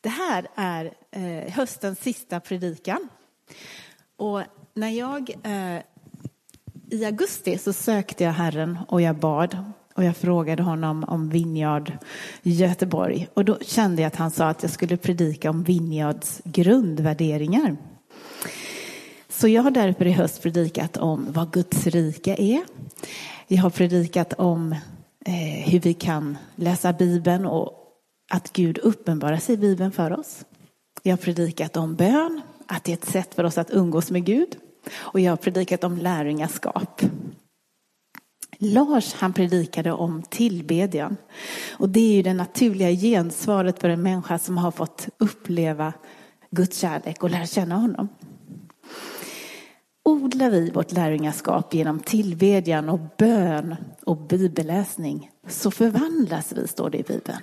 [0.00, 3.08] Det här är eh, höstens sista predikan.
[4.16, 4.42] Och
[4.74, 5.82] när jag eh,
[6.90, 11.92] i augusti så sökte jag Herren och jag bad och jag frågade honom om Vinjard
[12.42, 17.76] Göteborg och då kände jag att han sa att jag skulle predika om Vinjards grundvärderingar.
[19.28, 22.62] Så jag har därför i höst predikat om vad Guds rike är.
[23.46, 24.72] Jag har predikat om
[25.26, 27.79] eh, hur vi kan läsa Bibeln och
[28.30, 30.44] att Gud uppenbarar sig i Bibeln för oss.
[31.02, 34.24] Jag har predikat om bön, att det är ett sätt för oss att umgås med
[34.24, 34.56] Gud.
[34.92, 37.02] Och jag har predikat om lärjungaskap.
[38.58, 41.16] Lars han predikade om tillbedjan.
[41.78, 45.92] Och det är ju det naturliga gensvaret för en människa som har fått uppleva
[46.50, 48.08] Guds kärlek och lära känna honom.
[50.04, 53.76] Odlar vi vårt lärjungaskap genom tillbedjan och bön
[54.06, 57.38] och bibelläsning så förvandlas vi, står det i Bibeln.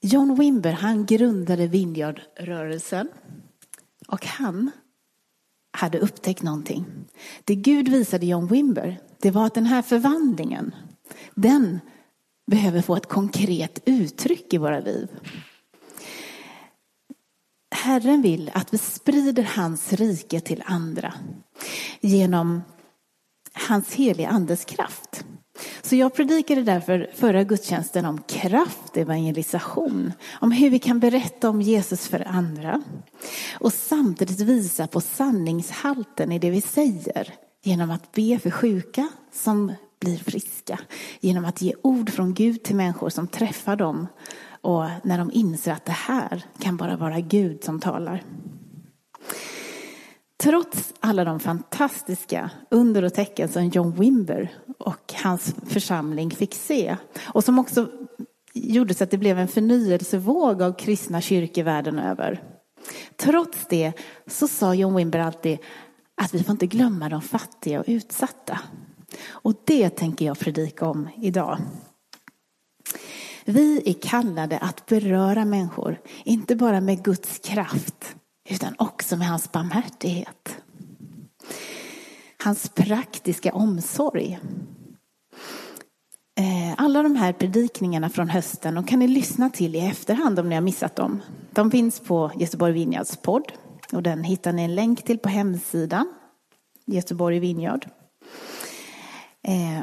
[0.00, 3.08] John Wimber han grundade Vineyardrörelsen
[4.08, 4.70] och han
[5.72, 6.84] hade upptäckt någonting.
[7.44, 10.74] Det Gud visade John Wimber det var att den här förvandlingen
[11.34, 11.80] den
[12.46, 15.08] behöver få ett konkret uttryck i våra liv.
[17.74, 21.14] Herren vill att vi sprider hans rike till andra
[22.00, 22.62] genom
[23.52, 25.24] hans heliga andes kraft.
[25.82, 30.12] Så jag predikade därför förra gudstjänsten om kraftevangelisation.
[30.40, 32.82] om hur vi kan berätta om Jesus för andra
[33.60, 39.72] och samtidigt visa på sanningshalten i det vi säger genom att be för sjuka som
[40.00, 40.78] blir friska,
[41.20, 44.06] genom att ge ord från Gud till människor som träffar dem
[44.60, 48.22] och när de inser att det här kan bara vara Gud som talar.
[50.42, 56.96] Trots alla de fantastiska under och tecken som John Wimber och hans församling fick se
[57.24, 57.88] och som också
[58.54, 62.42] gjorde så att det blev en förnyelsevåg av kristna kyrkor världen över.
[63.16, 63.92] Trots det
[64.26, 65.58] så sa John Wimber alltid
[66.22, 68.60] att vi får inte glömma de fattiga och utsatta.
[69.28, 71.58] Och det tänker jag predika om idag.
[73.44, 78.16] Vi är kallade att beröra människor, inte bara med Guds kraft
[78.52, 80.56] utan också med hans barmhärtighet.
[82.44, 84.38] Hans praktiska omsorg.
[86.38, 90.48] Eh, alla de här predikningarna från hösten de kan ni lyssna till i efterhand om
[90.48, 91.22] ni har missat dem.
[91.50, 93.52] De finns på Göteborg Vinjards podd
[93.92, 96.14] och den hittar ni en länk till på hemsidan
[96.86, 97.86] Göteborg Vinjard.
[99.48, 99.82] Eh,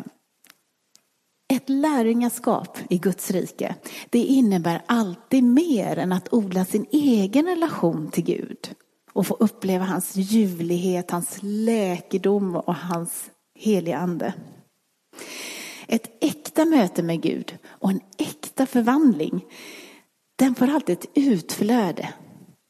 [1.53, 3.75] ett lärjungaskap i Guds rike,
[4.09, 8.75] det innebär alltid mer än att odla sin egen relation till Gud
[9.13, 13.29] och få uppleva hans ljuvlighet, hans läkedom och hans
[13.59, 14.33] heliga ande.
[15.87, 19.45] Ett äkta möte med Gud och en äkta förvandling,
[20.35, 22.13] den får alltid ett utflöde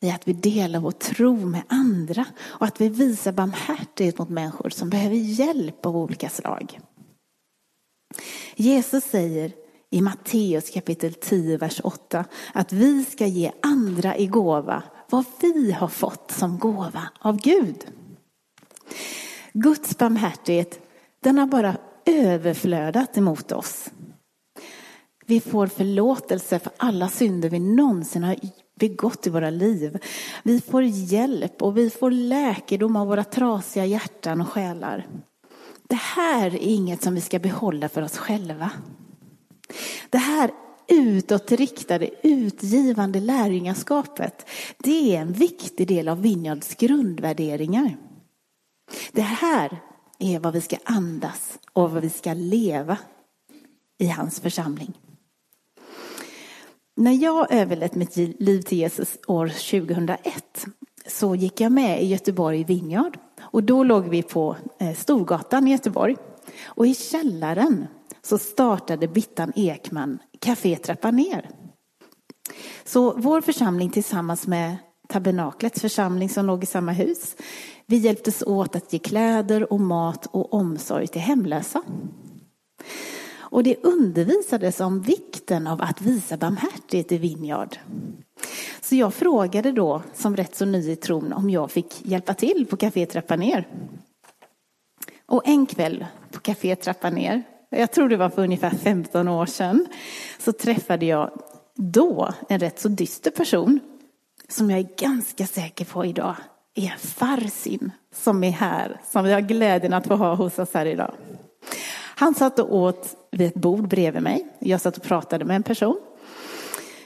[0.02, 4.70] i att vi delar vår tro med andra och att vi visar barmhärtighet mot människor
[4.70, 6.80] som behöver hjälp av olika slag.
[8.60, 9.52] Jesus säger
[9.90, 15.72] i Matteus kapitel 10, vers 8 att vi ska ge andra i gåva vad vi
[15.72, 17.88] har fått som gåva av Gud.
[19.54, 20.80] Guds barmhärtighet,
[21.20, 23.90] den har bara överflödat emot oss.
[25.26, 28.36] Vi får förlåtelse för alla synder vi någonsin har
[28.80, 30.00] begått i våra liv.
[30.44, 35.08] Vi får hjälp och vi får läkedom av våra trasiga hjärtan och själar.
[35.90, 38.72] Det här är inget som vi ska behålla för oss själva.
[40.10, 40.52] Det här
[40.88, 47.98] utåtriktade, utgivande lärjungaskapet, det är en viktig del av Vinjards grundvärderingar.
[49.12, 49.78] Det här
[50.20, 52.98] är vad vi ska andas och vad vi ska leva
[53.98, 54.94] i hans församling.
[56.96, 60.66] När jag överlät mitt liv till Jesus år 2001
[61.08, 63.18] så gick jag med i Göteborg Vinjard
[63.52, 66.16] och då låg vi på eh, Storgatan i Göteborg.
[66.66, 67.88] Och i källaren
[68.22, 71.50] så startade Bittan Ekman Café Trappa ner.
[72.84, 74.78] Så vår församling tillsammans med
[75.10, 77.36] Tabernaklets församling som låg i samma hus,
[77.86, 81.84] vi hjälptes åt att ge kläder och mat och omsorg till hemlösa.
[83.52, 87.78] Och det undervisades om vikten av att visa barmhärtighet i Vinjard.
[88.82, 92.66] Så jag frågade då, som rätt så ny i tron, om jag fick hjälpa till
[92.70, 93.68] på Café Trappa ner.
[95.26, 99.46] Och en kväll på Café Trappa ner, jag tror det var för ungefär 15 år
[99.46, 99.88] sedan,
[100.40, 101.32] så träffade jag
[101.76, 103.80] då en rätt så dyster person
[104.48, 106.36] som jag är ganska säker på idag
[106.76, 110.86] är Farsin som är här, som vi har glädjen att få ha hos oss här
[110.86, 111.14] idag.
[112.20, 114.48] Han satt och åt vid ett bord bredvid mig.
[114.60, 116.00] Jag satt och pratade med en person.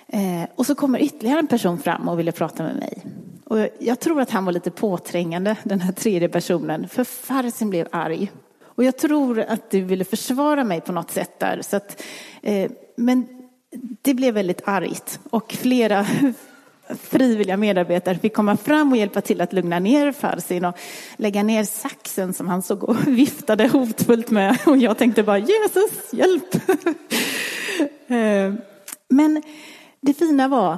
[0.07, 3.05] Eh, och så kommer ytterligare en person fram och ville prata med mig.
[3.45, 7.87] Och jag tror att han var lite påträngande, den här tredje personen, för farsen blev
[7.91, 8.31] arg.
[8.63, 11.61] Och jag tror att du ville försvara mig på något sätt där.
[11.61, 12.01] Så att,
[12.41, 13.27] eh, men
[14.01, 16.05] det blev väldigt argt och flera
[16.89, 20.77] frivilliga medarbetare fick komma fram och hjälpa till att lugna ner Farsin och
[21.17, 24.57] lägga ner saxen som han såg och viftade hotfullt med.
[24.65, 26.55] Och jag tänkte bara Jesus, hjälp!
[28.07, 28.53] Eh,
[29.09, 29.43] men
[30.01, 30.77] det fina var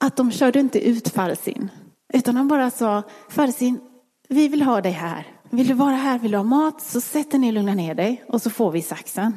[0.00, 1.70] att de körde inte ut Farsin,
[2.14, 3.80] utan han bara sa Farsin,
[4.28, 5.26] vi vill ha dig här.
[5.50, 7.94] Vill du vara här, vill du ha mat, så sätt dig ner och lugna ner
[7.94, 9.36] dig och så får vi saxen.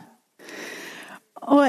[1.41, 1.65] Och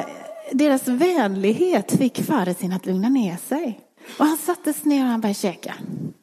[0.53, 3.81] deras vänlighet fick Farsin att lugna ner sig.
[4.19, 5.75] Och han sattes ner och han började käka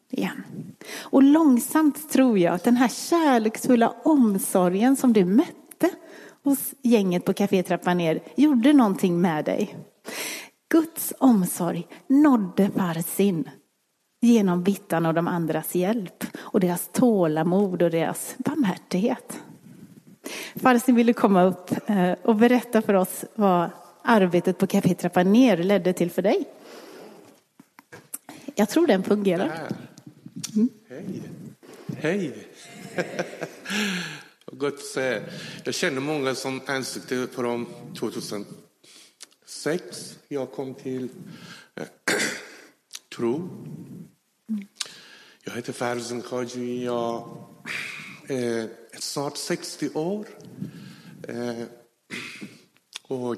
[0.10, 0.44] igen.
[0.96, 5.90] Och långsamt tror jag att den här kärleksfulla omsorgen som du mötte
[6.44, 9.76] hos gänget på Café Trappa ner gjorde någonting med dig.
[10.70, 13.50] Guds omsorg nådde Farsin
[14.22, 19.40] genom Vittan och de andras hjälp och deras tålamod och deras barmhärtighet.
[20.56, 23.70] Farsin ville komma upp eh, och berätta för oss vad
[24.02, 26.46] arbetet på Café Trappa ner ledde till för dig.
[28.60, 29.68] Jag tror den fungerar.
[30.56, 30.70] Mm.
[30.90, 31.22] Hej.
[31.98, 32.48] Hej.
[34.52, 35.22] Gott se.
[35.64, 37.68] Jag känner många som ansikte på dem
[38.00, 40.18] 2006.
[40.28, 41.10] Jag kom till
[41.76, 41.84] äh,
[43.16, 43.50] tro.
[45.44, 46.86] Jag heter Farzan Khaji.
[46.86, 47.38] Jag
[48.28, 48.70] är
[49.00, 50.28] snart 60 år.
[51.28, 51.64] Äh,
[53.08, 53.38] och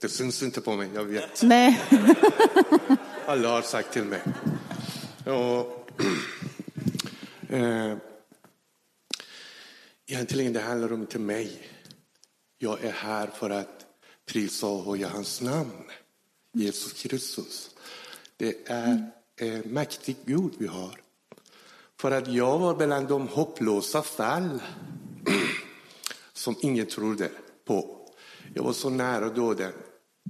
[0.00, 1.42] det syns inte på mig, jag vet.
[1.42, 1.80] Nej.
[3.28, 4.22] Alla har sagt till mig.
[5.26, 5.90] Och,
[7.48, 7.96] eh,
[10.06, 11.68] egentligen det handlar om inte mig.
[12.58, 13.86] Jag är här för att
[14.26, 15.84] prisa och höja hans namn.
[16.52, 17.70] Jesus Kristus.
[18.36, 21.00] Det är en mäktig Gud vi har.
[22.00, 24.62] För att jag var bland de hopplösa fall
[26.32, 27.30] som ingen trodde
[27.64, 28.08] på.
[28.54, 29.72] Jag var så nära döden.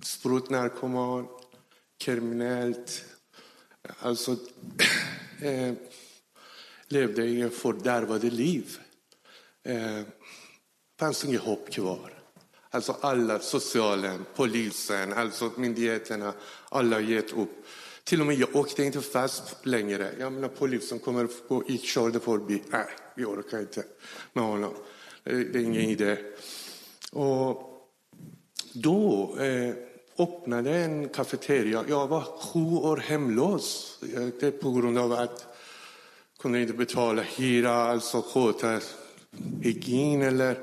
[0.02, 1.28] Sprutnarkoman,
[1.98, 3.04] kriminellt.
[3.98, 4.36] Alltså,
[5.42, 5.72] eh,
[6.88, 8.78] levde i en fördärvade liv.
[9.62, 10.02] Eh,
[10.98, 12.14] fanns inget hopp kvar.
[12.70, 16.32] Alltså alla, socialen, polisen, alltså myndigheterna,
[16.68, 17.66] alla har gett upp.
[18.04, 20.14] Till och med jag åkte inte fast längre.
[20.18, 22.62] Jag menar polisen kommer och körde förbi.
[22.68, 23.84] Nej, vi orkar inte
[24.32, 24.74] med honom.
[25.24, 26.16] Eh, det är ingen idé.
[27.12, 27.68] Och
[28.72, 29.74] då eh,
[30.18, 31.84] öppnade en kafeteria.
[31.88, 33.98] Jag var sju år hemlös.
[34.14, 35.46] Eh, det på grund av att
[36.32, 38.80] jag kunde inte betala hyra, alltså sköta
[39.62, 40.56] hygien eller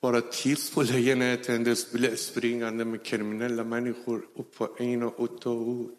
[0.00, 1.64] vara tyst på lägenheten.
[1.64, 5.98] Det blev springande med kriminella människor upp på in och ut och ut.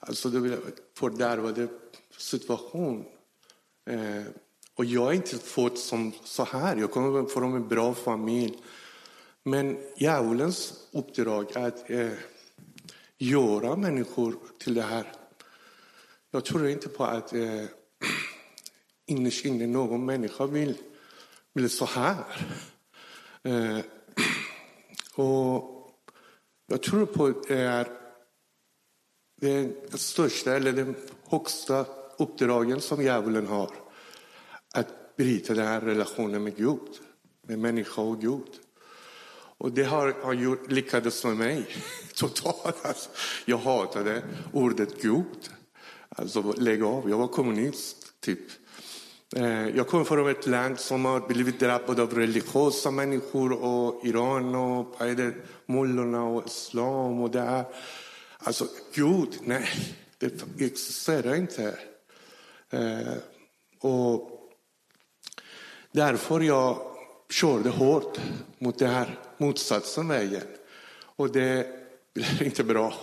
[0.00, 1.68] Alltså det blev en fördärvad
[2.18, 3.04] situation.
[3.90, 4.22] Eh,
[4.74, 6.76] och jag är inte född som så här.
[6.76, 8.58] Jag kommer från en bra familj.
[9.48, 12.12] Men djävulens uppdrag är att eh,
[13.18, 15.12] göra människor till det här.
[16.30, 17.64] Jag tror inte på att eh,
[19.06, 20.78] innerst inne någon människa vill,
[21.52, 22.16] vill så här.
[23.42, 23.78] Eh,
[25.14, 25.90] och
[26.66, 27.88] jag tror på att det är
[29.40, 30.94] det största eller den
[31.28, 31.86] högsta
[32.18, 33.70] uppdragen som djävulen har.
[34.74, 37.00] Att bryta den här relationen med Gud,
[37.42, 38.60] med människa och Gud.
[39.58, 41.66] Och det har, har gjort, lyckades med mig
[42.14, 42.86] totalt.
[42.86, 43.10] Alltså,
[43.44, 44.22] jag hatade
[44.52, 45.50] ordet Gud.
[46.08, 48.40] Alltså lägg av, jag var kommunist typ.
[49.36, 54.54] Eh, jag kommer från ett land som har blivit drabbat av religiösa människor och Iran
[54.54, 54.96] och
[55.66, 57.64] mullorna och islam och det här.
[58.38, 59.68] Alltså Gud, nej,
[60.18, 61.78] det existerar inte.
[62.70, 63.14] Eh,
[63.80, 64.30] och
[65.92, 66.95] därför jag
[67.30, 68.20] körde hårt
[68.58, 70.42] mot det här motsatsen vägen.
[71.16, 71.66] Och det
[72.14, 72.94] blev inte bra.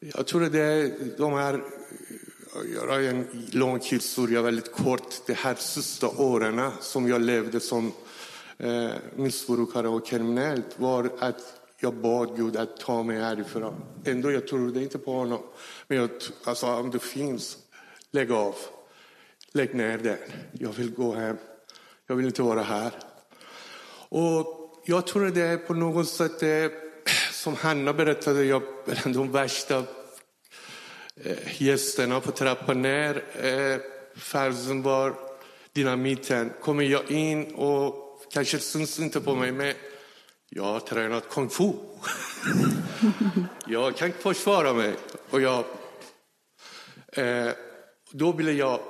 [0.00, 1.62] Jag tror att det är de här,
[2.74, 7.92] göra en lång historia väldigt kort, de här sista åren som jag levde som
[8.58, 13.74] eh, missbrukare och kriminellt var att jag bad Gud att ta mig härifrån.
[14.04, 15.42] Ändå jag trodde inte på honom.
[15.88, 16.10] Men jag,
[16.44, 17.58] alltså, om det finns,
[18.10, 18.54] lägg av.
[19.52, 20.18] Lägg ner det.
[20.52, 21.36] Jag vill gå hem.
[22.06, 22.92] Jag vill inte vara här.
[24.16, 26.72] Och jag tror det är på något sätt, det,
[27.32, 29.84] som Hanna berättade, jag bland de värsta
[31.24, 33.24] eh, gästerna på trappan ner.
[33.40, 33.80] Eh,
[34.16, 35.14] Farsen var
[35.72, 36.52] dynamiten.
[36.60, 39.74] Kommer jag in och kanske syns inte på mig, men
[40.48, 41.72] Jag har tränat kung fu.
[43.66, 44.94] jag kan försvara mig.
[45.30, 45.64] Och jag,
[47.12, 47.48] eh,
[48.12, 48.80] då ville jag,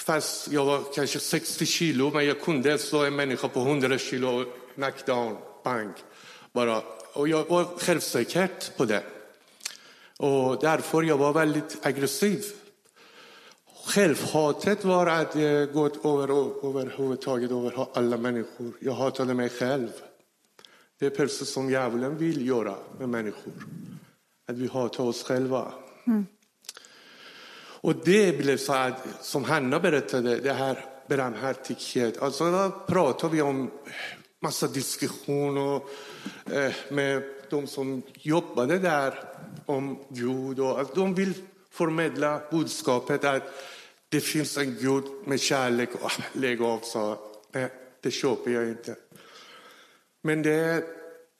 [0.00, 4.44] fast jag var kanske 60 kilo, men jag kunde slå en människa på 100 kilo,
[4.80, 5.92] knockdown, bang.
[6.52, 6.82] Bara.
[7.12, 9.02] Och jag var självsäker på det.
[10.18, 12.44] Och därför jag var väldigt aggressiv.
[13.86, 16.30] Självhatet var att det gått över,
[16.68, 18.72] överhuvudtaget över alla människor.
[18.80, 19.88] Jag hatade mig själv.
[20.98, 23.52] Det är precis som djävulen vill göra med människor.
[24.48, 25.72] Att vi hatar oss själva.
[26.06, 26.26] Mm.
[27.82, 32.22] Och det blev så att, som Hanna berättade, det här barmhärtighet.
[32.22, 33.70] Alltså då pratar vi om
[34.40, 35.80] massa diskussioner
[36.52, 39.24] eh, med de som jobbade där
[39.66, 40.60] om Gud.
[40.60, 41.34] Och, att de vill
[41.70, 43.42] förmedla budskapet att
[44.08, 45.88] det finns en Gud med kärlek.
[45.94, 47.18] Och, lägg av, sa
[47.52, 47.68] Nej,
[48.00, 48.96] det köper jag inte.
[50.22, 50.84] Men det är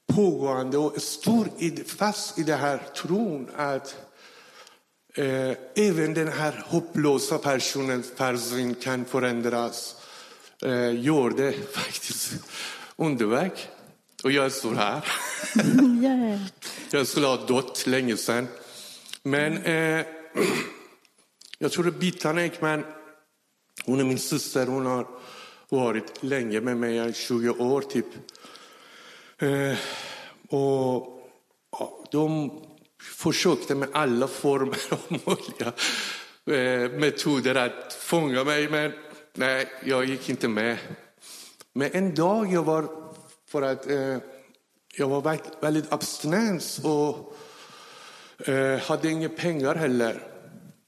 [0.06, 1.48] pågående och stor
[1.84, 3.96] fast i den här tron att
[5.14, 9.96] eh, även den här hopplösa personens person kan förändras.
[10.62, 12.32] Eh, gör det faktiskt
[13.00, 13.68] underverk.
[14.24, 15.04] Och jag står här.
[16.02, 16.40] yeah.
[16.90, 18.48] Jag skulle ha dött länge sedan.
[19.22, 20.06] Men eh,
[21.58, 22.84] jag tror att Bittan Ekman,
[23.84, 25.06] hon är min syster, hon har
[25.68, 28.06] varit länge med mig, i 20 år typ.
[29.38, 29.78] Eh,
[30.48, 31.30] och
[31.72, 32.50] ja, de
[33.02, 35.72] försökte med alla former av möjliga
[36.46, 38.92] eh, metoder att fånga mig, men
[39.34, 40.78] nej, jag gick inte med.
[41.72, 42.88] Men en dag jag var,
[43.48, 44.16] för att eh,
[44.96, 47.34] jag var väldigt abstinens och
[48.48, 50.26] eh, hade inga pengar heller.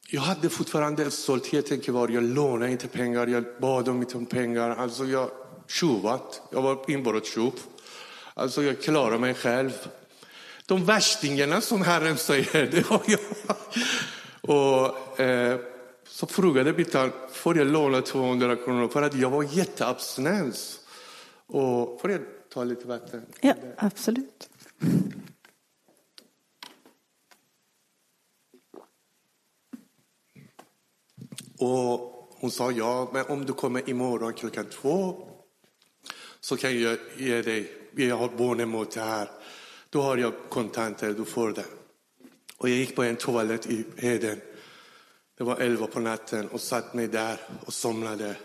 [0.08, 2.08] Jag hade fortfarande stoltheten kvar.
[2.08, 4.70] Jag lånade inte pengar, jag bad om inte om pengar.
[4.70, 5.30] Alltså jag
[5.68, 6.42] tjuvat.
[6.50, 7.52] Jag var inbrottstjuv.
[8.34, 9.72] Alltså jag klarade mig själv.
[10.66, 13.20] De värstingarna som Herren säger, det har jag.
[14.40, 15.60] Och, eh,
[16.12, 18.88] så frågade Bittan, får jag låna 200 kronor?
[18.88, 20.80] För att jag var jätteabstinens.
[21.46, 23.26] Och får jag ta lite vatten?
[23.40, 24.48] Ja, absolut.
[31.58, 35.28] Och hon sa ja, men om du kommer imorgon klockan två
[36.40, 39.28] så kan jag ge dig, jag har barnemot här.
[39.90, 41.66] Då har jag kontanter, du får det.
[42.56, 44.40] Och jag gick på en toalett i Heden.
[45.38, 48.36] Det var elva på natten och satt mig där och somnade.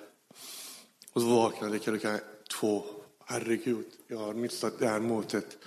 [1.13, 2.19] Och så vaknade klockan
[2.59, 2.83] två.
[3.25, 5.57] Herregud, jag har missat det här mötet.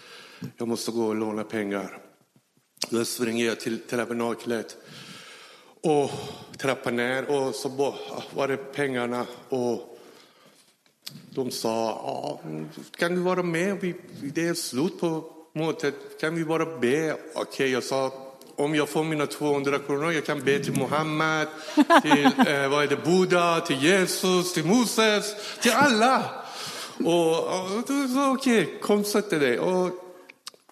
[0.56, 1.98] Jag måste gå och låna pengar.
[2.90, 4.76] Då springer jag till tabernaklet
[5.80, 6.10] och
[6.58, 7.68] trappar ner och så
[8.34, 9.98] var det pengarna och
[11.30, 12.40] de sa,
[12.96, 13.94] kan du vara med?
[14.34, 15.94] Det är slut på mötet.
[16.20, 17.12] Kan vi bara be?
[17.12, 18.29] Okej, okay, jag sa,
[18.64, 21.48] om jag får mina 200 kronor, jag kan be till Muhammed,
[22.02, 26.44] till eh, vad är det, Buddha, till Jesus, till Moses, till alla.
[27.04, 29.58] Och, och okej, okay, kom sätt dig.
[29.58, 29.90] Och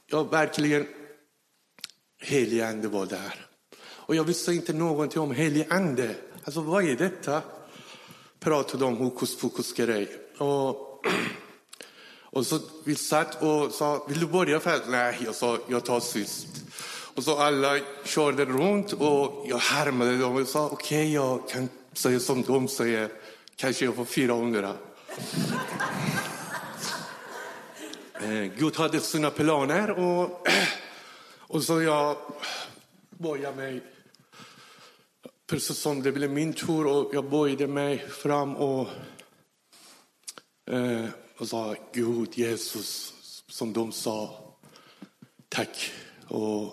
[0.06, 0.86] jag verkligen,
[2.20, 3.46] helig ande var där.
[3.80, 6.14] Och jag visste inte någonting om helig ande.
[6.44, 7.42] Alltså vad är detta?
[8.40, 10.08] Pratade om hokus pokus grej.
[10.38, 11.04] Och,
[12.22, 14.84] och så vi satt och sa, vill du börja först?
[14.88, 16.46] Nej, jag sa, jag tar sist.
[17.18, 21.68] Och så alla körde runt och jag härmade dem och sa, okej, okay, jag kan
[21.92, 23.10] säga som de säger.
[23.56, 24.74] Kanske jag får 400.
[28.20, 30.46] Eh, Gud hade sina planer och,
[31.38, 32.16] och så jag
[33.10, 33.82] böjde mig
[35.46, 38.88] precis som det blev min tur och jag böjde mig fram och,
[40.70, 41.04] eh,
[41.36, 43.14] och sa Gud, Jesus,
[43.48, 44.30] som de sa.
[45.48, 45.92] Tack.
[46.28, 46.72] Och,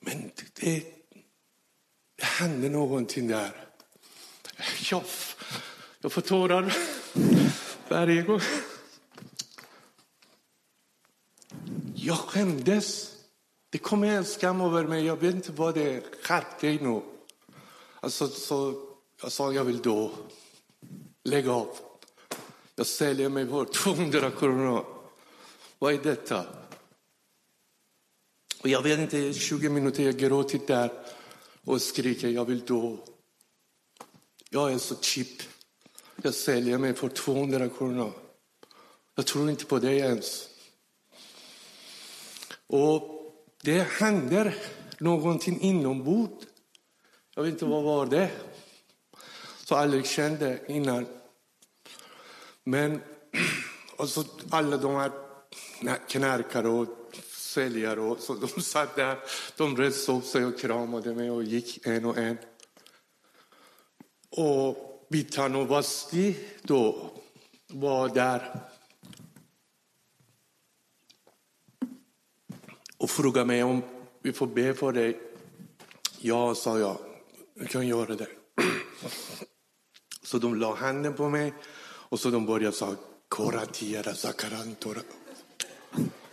[0.00, 0.84] men det,
[2.16, 3.66] det hände någonting där.
[4.90, 5.02] Jag,
[6.00, 6.76] jag får tårar
[7.88, 8.40] varje gång.
[11.94, 13.16] Jag skämdes.
[13.70, 15.04] Det kom en skam över mig.
[15.04, 16.02] Jag vet inte vad det är.
[16.22, 17.02] Skärp dig nu.
[18.00, 18.86] Alltså, så
[19.22, 20.12] jag sa, jag vill då.
[21.24, 21.76] Lägg av.
[22.74, 24.84] Jag säljer mig för 200 kronor.
[25.78, 26.59] Vad är detta?
[28.60, 30.92] Och jag vet inte, 20 minuter jag gråtit där
[31.64, 32.96] och skriker, jag vill dö.
[34.50, 35.42] Jag är så cheap.
[36.22, 38.12] Jag säljer mig för 200 kronor.
[39.14, 40.48] Jag tror inte på det ens.
[42.66, 44.54] Och det händer
[44.98, 46.46] någonting inombords.
[47.34, 48.30] Jag vet inte vad var det
[49.64, 51.06] Så aldrig kände innan.
[52.64, 53.00] Men
[53.96, 55.12] och så alla de här
[56.08, 56.99] knarkare och
[57.50, 58.00] säljare.
[58.00, 59.18] Och så de satt där,
[59.56, 62.38] de reste upp sig och kramade mig och gick en och en.
[64.30, 67.10] Och Bitano Vasti då
[67.66, 68.60] var där
[72.96, 73.82] och frågade mig om
[74.22, 75.20] vi får be för dig.
[76.18, 76.98] Ja, sa jag,
[77.54, 78.28] vi kan göra det.
[80.22, 81.54] Så de la handen på mig
[82.10, 82.96] och så de började säga
[83.28, 85.00] Koratiera Zakarantora.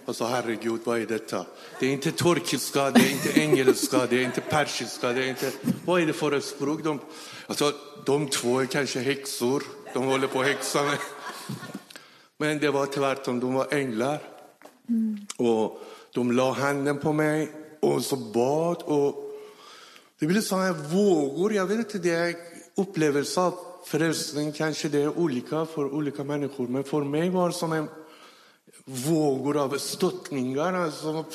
[0.07, 1.45] Och så herregud, vad är detta?
[1.79, 5.51] Det är inte turkiska, det är inte engelska, det är inte persiska, det är inte...
[5.85, 6.83] Vad är det för ett språk?
[6.83, 6.99] De,
[7.47, 7.73] alltså,
[8.05, 10.97] de två är kanske häxor, de håller på att häxa mig.
[12.37, 14.21] Men det var tvärtom, de var änglar.
[14.89, 15.25] Mm.
[15.37, 15.81] Och
[16.13, 18.83] de la handen på mig och så bad.
[18.83, 19.31] Och
[20.19, 22.35] det blev sådana vågor, jag vet inte, det är
[22.75, 23.53] upplevelse av
[23.85, 26.67] frälsning kanske det är olika för olika människor.
[26.67, 27.87] Men för mig var det som en
[28.85, 30.73] vågor av stöttningar.
[30.73, 31.25] Alltså,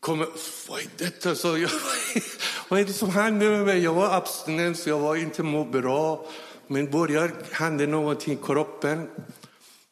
[0.00, 0.26] kommer.
[0.68, 1.34] vad är detta?
[1.34, 1.70] Så jag,
[2.68, 3.82] vad är det som händer med mig?
[3.82, 6.26] Jag var abstinens, jag var inte må bra.
[6.66, 9.08] Men börjar hända någonting i kroppen.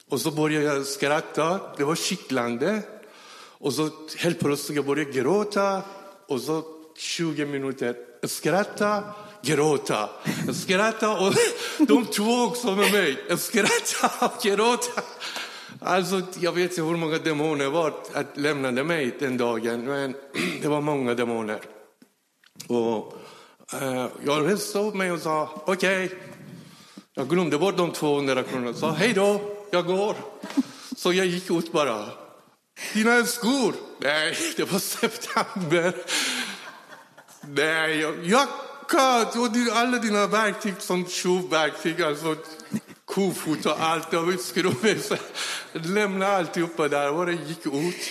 [0.08, 1.60] Och så började jag skratta.
[1.76, 2.82] Det var kittlande.
[3.58, 5.82] Och så helt plötsligt jag började gråta.
[6.28, 6.64] Och så
[6.96, 9.02] 20 minuter skratta,
[9.42, 10.10] gråta,
[10.54, 11.18] skratta.
[11.18, 11.34] Och
[11.78, 13.38] de två också med mig.
[13.38, 15.02] Skratta och gråta.
[15.86, 20.14] Alltså, jag vet inte hur många demoner var att lämnade mig den dagen, men
[20.62, 21.60] det var många demoner.
[22.68, 23.14] Och
[23.72, 26.04] eh, jag reste upp mig och sa okej.
[26.04, 26.18] Okay.
[27.14, 29.40] Jag glömde bort de 200 kronorna och sa hej då,
[29.70, 30.16] jag går.
[30.96, 32.04] Så jag gick ut bara.
[32.94, 33.74] Dina skor?
[33.98, 35.94] Nej, det var september.
[37.40, 42.36] Nej, jag, jacka och alla dina verktyg som tjuvverktyg, alltså
[43.06, 44.14] kofot och allt.
[44.14, 45.18] Och skruv,
[45.72, 48.10] lämna alltihopa där och jag gick ut.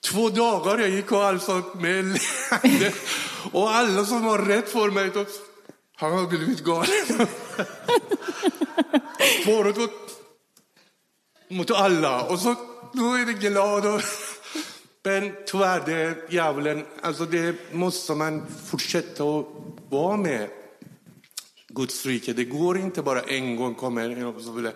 [0.00, 2.92] Två dagar jag gick och alltså med leende.
[3.52, 5.26] Och alla som var rätt för mig, de,
[5.96, 7.26] han har blivit galen.
[9.44, 9.90] Förut
[11.50, 12.22] mot alla.
[12.22, 12.54] Och så
[12.92, 13.86] då är det glad.
[13.86, 14.00] Och,
[15.02, 16.86] men tyvärr, det är djävulen.
[17.02, 19.46] Alltså det måste man fortsätta att
[19.88, 20.48] vara med.
[21.74, 22.32] Guds rike.
[22.32, 24.70] Det går inte bara en gång komma en och så vill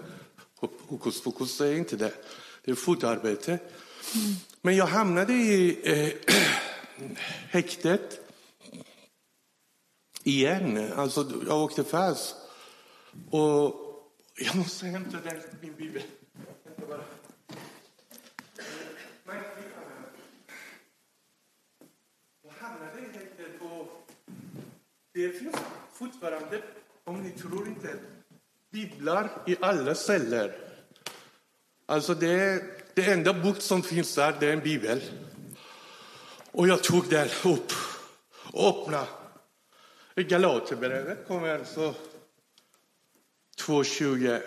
[0.89, 1.59] hokus pokus.
[1.59, 2.13] Det är inte det.
[2.65, 3.51] Det är fotarbete.
[3.51, 4.35] Mm.
[4.63, 6.35] Men jag hamnade i eh,
[7.51, 8.21] häktet
[10.23, 10.93] igen.
[10.97, 12.37] Alltså, jag åkte fast.
[13.31, 13.75] Och
[14.37, 16.03] jag måste hämta den, min bibel.
[22.43, 24.11] Jag hamnade i häktet och
[25.15, 25.57] det finns
[25.93, 26.63] fortfarande
[27.09, 27.99] om ni tror inte,
[28.71, 30.59] biblar i alla celler.
[31.87, 35.03] Alltså det, det enda bok som finns där, det är en bibel.
[36.51, 37.73] Och jag tog den upp
[38.53, 39.07] och öppnade.
[40.17, 41.95] I Galaterbrevet kommer alltså
[43.59, 44.43] 2.20.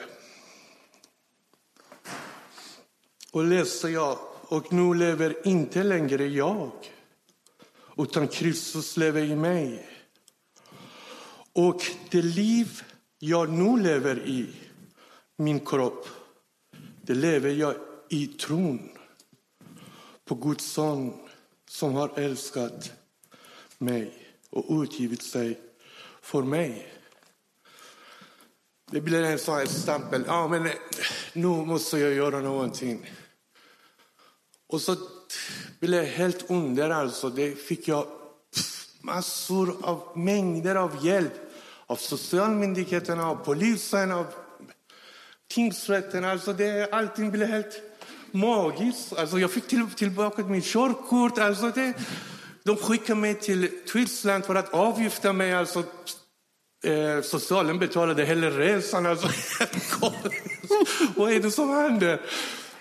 [3.32, 6.72] Och läser jag, och nu lever inte längre jag,
[7.98, 9.91] utan Kristus lever i mig.
[11.54, 12.82] Och det liv
[13.20, 14.50] jag nu lever i,
[15.38, 16.08] min kropp,
[17.02, 17.76] det lever jag
[18.10, 18.90] i tron
[20.26, 21.14] på Guds son
[21.70, 22.92] som har älskat
[23.78, 24.14] mig
[24.50, 25.60] och utgivit sig
[26.22, 26.94] för mig.
[28.92, 30.24] Det blir en sån här stämpel.
[30.28, 30.72] Ja, men eh,
[31.34, 33.12] nu måste jag göra någonting.
[34.68, 34.96] Och så
[35.80, 36.90] blev jag helt under.
[36.90, 37.30] Alltså.
[37.30, 38.21] Det fick jag
[39.02, 41.34] massor av mängder av hjälp
[41.92, 44.26] av socialmyndigheterna, av polisen, av
[45.54, 46.26] tingsrätten.
[46.26, 47.82] Alltså det, allting blev helt
[48.32, 49.14] magiskt.
[49.14, 51.38] Alltså jag fick till, tillbaka mitt körkort.
[51.38, 51.94] Alltså det,
[52.64, 55.54] de skickade mig till Tyskland för att avgifta mig.
[55.54, 55.80] Alltså,
[56.84, 59.06] eh, socialen betalade hela resan.
[59.06, 59.28] Alltså,
[61.16, 62.22] Vad är det som händer?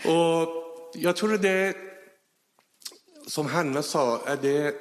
[0.04, 0.48] Och
[0.94, 1.76] jag tror det
[3.26, 4.74] som Hanna sa, är det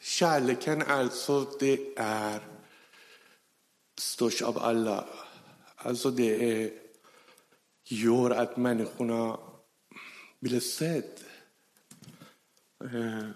[0.00, 2.40] Kärleken alltså, det är
[3.98, 5.04] störst av alla.
[5.76, 6.70] Alltså det är,
[7.84, 9.38] gör att människorna
[10.40, 11.20] blir sedd.
[12.84, 13.28] Eh,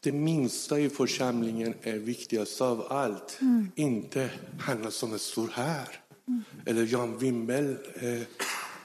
[0.00, 3.38] det minsta i församlingen är viktigast av allt.
[3.40, 3.72] Mm.
[3.74, 5.88] Inte Hanna som är stor här.
[6.28, 6.44] Mm.
[6.66, 8.22] Eller Jan Wimbel, eh,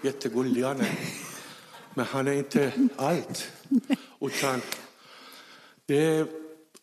[0.04, 1.00] jättegullig han är.
[1.94, 3.52] Men han är inte allt.
[4.22, 4.62] Utan
[5.90, 6.28] det är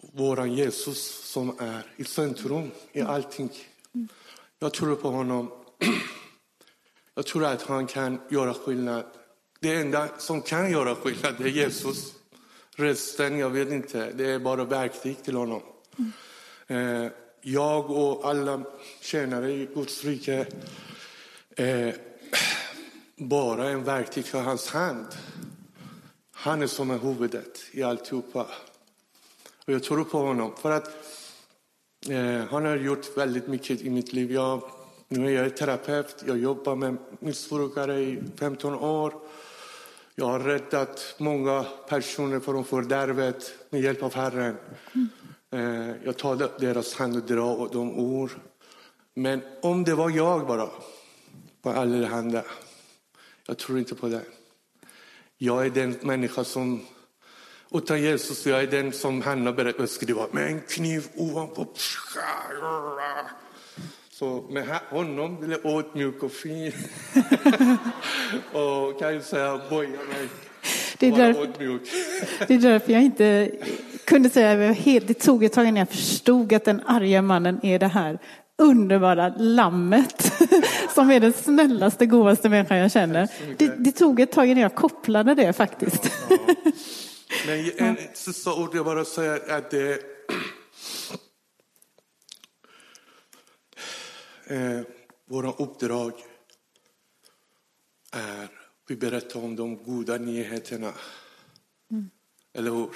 [0.01, 3.51] vår Jesus som är i centrum i allting.
[4.59, 5.51] Jag tror på honom.
[7.15, 9.05] Jag tror att han kan göra skillnad
[9.61, 12.15] Det enda som kan göra skillnad är Jesus.
[12.71, 15.63] Resten, jag vet inte, det är bara verktyg till honom.
[16.67, 17.11] Mm.
[17.41, 18.63] Jag och alla
[19.01, 20.47] tjänare i Guds rike
[21.57, 21.97] är
[23.17, 25.07] bara en verktyg för hans hand.
[26.33, 28.47] Han är som är huvudet i alltihopa.
[29.67, 30.53] Och jag tror på honom.
[30.57, 30.89] För att
[32.09, 34.33] eh, han har gjort väldigt mycket i mitt liv.
[34.33, 34.63] Jag,
[35.09, 36.25] nu är jag terapeut.
[36.27, 39.15] Jag jobbar med missbrukare i 15 år.
[40.15, 44.57] Jag har räddat många personer från fördärvet med hjälp av Herren.
[44.95, 45.09] Mm.
[45.51, 48.31] Eh, jag tar deras hand och drar dem ord.
[49.15, 50.69] Men om det var jag bara,
[51.63, 52.45] på allehanda,
[53.47, 54.23] jag tror inte på det.
[55.39, 56.81] Jag är den människa som,
[57.71, 61.67] utan Jesus, jag är den som Hanna berättade, skriva med en kniv ovanpå.
[64.11, 66.73] Så med honom blir jag ödmjuk och fin.
[68.53, 70.29] och kan ju säga boja mig.
[70.99, 71.49] Det är, därför,
[72.47, 73.51] det är därför jag inte
[74.05, 77.87] kunde säga, det tog ett tag innan jag förstod att den arga mannen är det
[77.87, 78.19] här
[78.59, 80.33] underbara lammet
[80.95, 83.29] som är den snällaste, godaste människan jag känner.
[83.57, 86.11] Det, det, tog ett tag innan jag kopplade det faktiskt.
[86.31, 86.73] Ja, ja.
[87.47, 90.01] Men en sista ord jag bara säger att det
[94.47, 94.81] eh,
[95.29, 96.13] våra uppdrag
[98.13, 98.49] är
[98.89, 100.93] vi berättar om de goda nyheterna.
[101.91, 102.11] Mm.
[102.53, 102.89] Eller hur?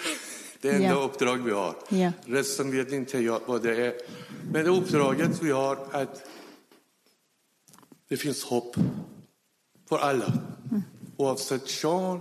[0.60, 1.04] Det är enda yeah.
[1.04, 1.76] uppdrag vi har.
[1.90, 2.12] Yeah.
[2.24, 3.94] Resten vet inte jag vad det är.
[4.52, 6.28] Men det uppdraget vi har är att
[8.08, 8.76] det finns hopp
[9.88, 10.26] för alla.
[10.26, 10.82] Mm.
[11.16, 12.20] Oavsett kön,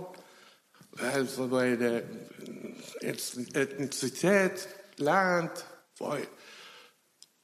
[0.98, 2.06] alltså, vad är det,
[3.54, 5.50] etnicitet, land.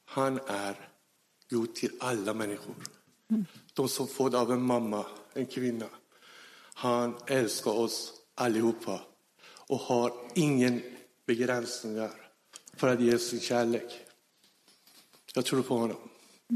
[0.05, 0.89] Han är
[1.49, 2.75] god till alla människor.
[3.29, 3.45] Mm.
[3.73, 5.85] De som född av en mamma, en kvinna.
[6.73, 9.01] Han älskar oss allihopa
[9.47, 10.81] och har ingen
[11.25, 12.11] begränsningar
[12.73, 14.05] för att ge sin kärlek.
[15.33, 15.97] Jag tror på honom.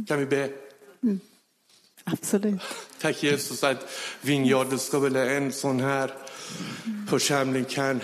[0.08, 0.54] Kan vi be?
[1.02, 1.20] Mm.
[2.04, 2.62] Absolut.
[3.02, 3.90] Tack Jesus att
[4.22, 6.14] Vingården ska bli en sån här
[7.10, 8.02] församling kan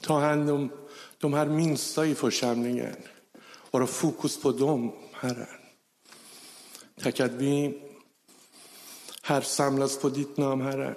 [0.00, 0.72] ta hand om
[1.18, 2.96] de här minsta i församlingen.
[3.72, 5.46] och ha fokus på dem, Herre.
[7.00, 7.82] Tack att vi
[9.22, 10.94] här samlas på ditt namn, Herre,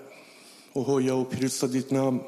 [0.74, 2.20] och höja och prisa ditt namn.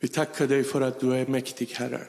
[0.00, 2.06] Vi tackar dig för att du är mäktig, Herre.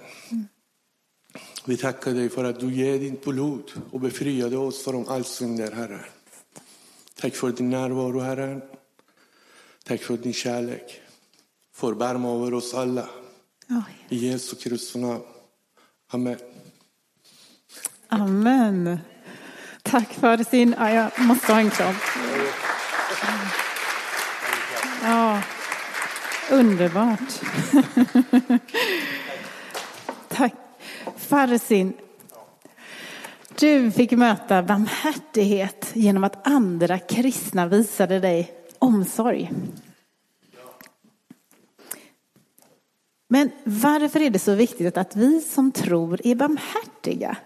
[1.65, 5.71] Vi tackar dig för att du ger din blod och befriade oss från all synder,
[5.71, 6.05] Herre.
[7.21, 8.61] Tack för din närvaro, Herre.
[9.83, 11.01] Tack för din kärlek.
[11.73, 13.09] Förbarma över oss alla.
[14.09, 15.21] I Jesu Kristi namn.
[16.11, 16.37] Amen.
[18.07, 18.99] Amen.
[19.83, 20.75] Tack för sin...
[20.77, 21.95] Ja, jag måste ha en kram.
[25.03, 25.41] Ja,
[26.51, 27.33] underbart.
[30.29, 30.68] Tack.
[31.29, 31.93] Farsin,
[33.59, 39.51] du fick möta barmhärtighet genom att andra kristna visade dig omsorg.
[43.29, 47.37] Men varför är det så viktigt att vi som tror är barmhärtiga?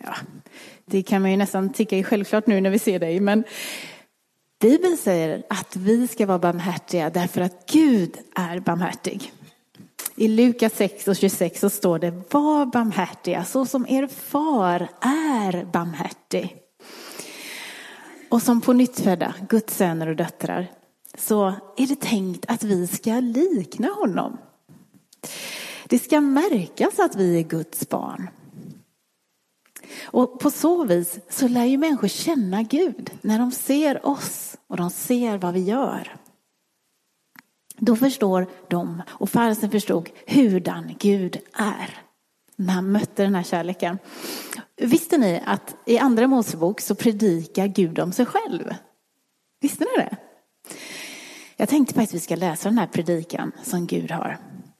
[0.00, 0.14] Ja,
[0.84, 3.44] det kan man ju nästan tycka är självklart nu när vi ser dig, men
[4.60, 9.32] Bibeln säger att vi ska vara barmhärtiga därför att Gud är barmhärtig.
[10.20, 15.64] I Lukas 6 och 26 så står det var barmhärtiga så som er far är
[15.64, 16.56] barmhärtig.
[18.28, 20.66] Och som på nyttfödda, Guds söner och döttrar,
[21.18, 24.38] så är det tänkt att vi ska likna honom.
[25.86, 28.30] Det ska märkas att vi är Guds barn.
[30.02, 34.76] Och på så vis så lär ju människor känna Gud när de ser oss och
[34.76, 36.19] de ser vad vi gör.
[37.80, 41.98] Då förstår de, och farsen förstod, hurdan Gud är.
[42.56, 43.98] När han mötte den här kärleken.
[44.76, 48.74] Visste ni att i andra Mosebok så predikar Gud om sig själv?
[49.60, 50.16] Visste ni det?
[51.56, 54.38] Jag tänkte faktiskt att vi ska läsa den här predikan som Gud har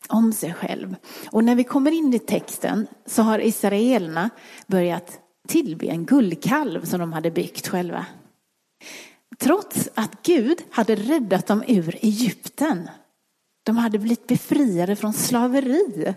[0.08, 0.96] om sig själv.
[1.30, 4.30] Och när vi kommer in i texten så har israelerna
[4.66, 8.06] börjat tillbe en guldkalv som de hade byggt själva.
[9.40, 12.90] Trots att Gud hade räddat dem ur Egypten.
[13.62, 16.14] De hade blivit befriade från slaveri.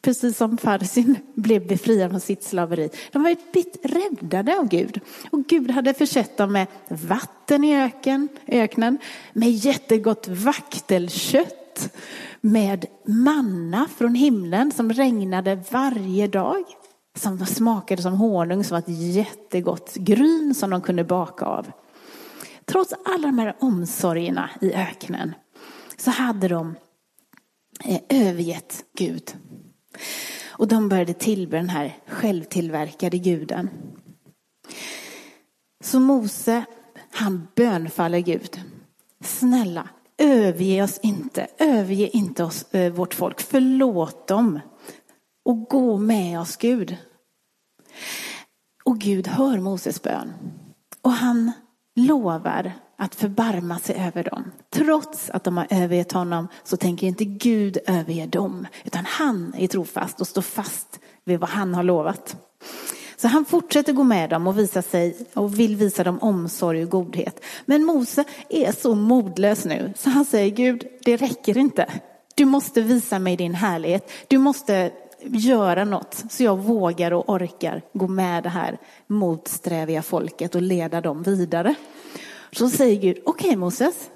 [0.00, 2.90] Precis som Farsin blev befriad från sitt slaveri.
[3.12, 5.00] De var blivit räddade av Gud.
[5.30, 8.98] Och Gud hade försett dem med vatten i öken, öknen,
[9.32, 11.94] med jättegott vaktelkött,
[12.40, 16.64] med manna från himlen som regnade varje dag.
[17.16, 21.66] Som smakade som honung, som var ett jättegott gryn som de kunde baka av.
[22.64, 25.34] Trots alla de här omsorgerna i öknen
[25.96, 26.76] så hade de
[27.84, 29.36] eh, övergett Gud.
[30.46, 33.70] Och de började tillbe den här självtillverkade guden.
[35.84, 36.64] Så Mose,
[37.10, 38.60] han bönfaller Gud.
[39.24, 44.60] Snälla, överge oss inte, överge inte oss, eh, vårt folk, förlåt dem
[45.44, 46.96] och gå med oss Gud.
[48.84, 50.32] Och Gud hör Moses bön.
[51.02, 51.52] Och han
[51.94, 54.50] lovar att förbarma sig över dem.
[54.70, 58.66] Trots att de har övergett honom så tänker inte Gud överge dem.
[58.84, 62.36] Utan han är trofast och står fast vid vad han har lovat.
[63.16, 66.90] Så han fortsätter gå med dem och, visa sig, och vill visa dem omsorg och
[66.90, 67.44] godhet.
[67.64, 71.86] Men Mose är så modlös nu så han säger Gud, det räcker inte.
[72.34, 74.10] Du måste visa mig din härlighet.
[74.28, 74.92] Du måste
[75.26, 81.00] göra något så jag vågar och orkar gå med det här motsträviga folket och leda
[81.00, 81.74] dem vidare.
[82.52, 84.10] Så säger Gud, okej okay, Moses.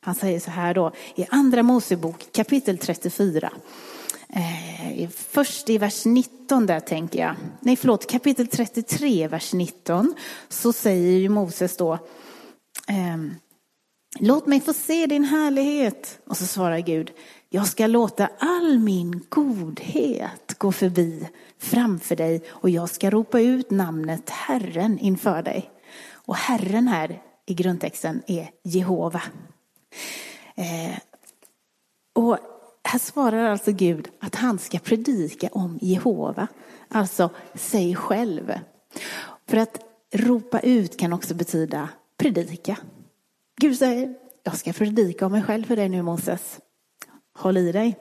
[0.00, 3.52] Han säger så här då i andra Mosebok kapitel 34.
[4.28, 7.34] Eh, först i vers 19 där tänker jag.
[7.60, 10.14] Nej förlåt, kapitel 33 vers 19.
[10.48, 11.92] Så säger ju Moses då.
[12.88, 13.16] Eh,
[14.20, 16.18] Låt mig få se din härlighet.
[16.26, 17.10] Och så svarar Gud.
[17.50, 23.70] Jag ska låta all min godhet gå förbi framför dig och jag ska ropa ut
[23.70, 25.70] namnet Herren inför dig.
[26.12, 29.22] Och Herren här i grundtexten är Jehova.
[30.54, 30.98] Eh,
[32.14, 32.38] och
[32.84, 36.46] här svarar alltså Gud att han ska predika om Jehova,
[36.88, 38.52] alltså sig själv.
[39.46, 39.80] För att
[40.14, 42.78] ropa ut kan också betyda predika.
[43.60, 46.58] Gud säger, jag ska predika om mig själv för dig nu Moses.
[47.38, 47.96] Håll i dig.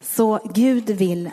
[0.00, 1.30] Så Gud vill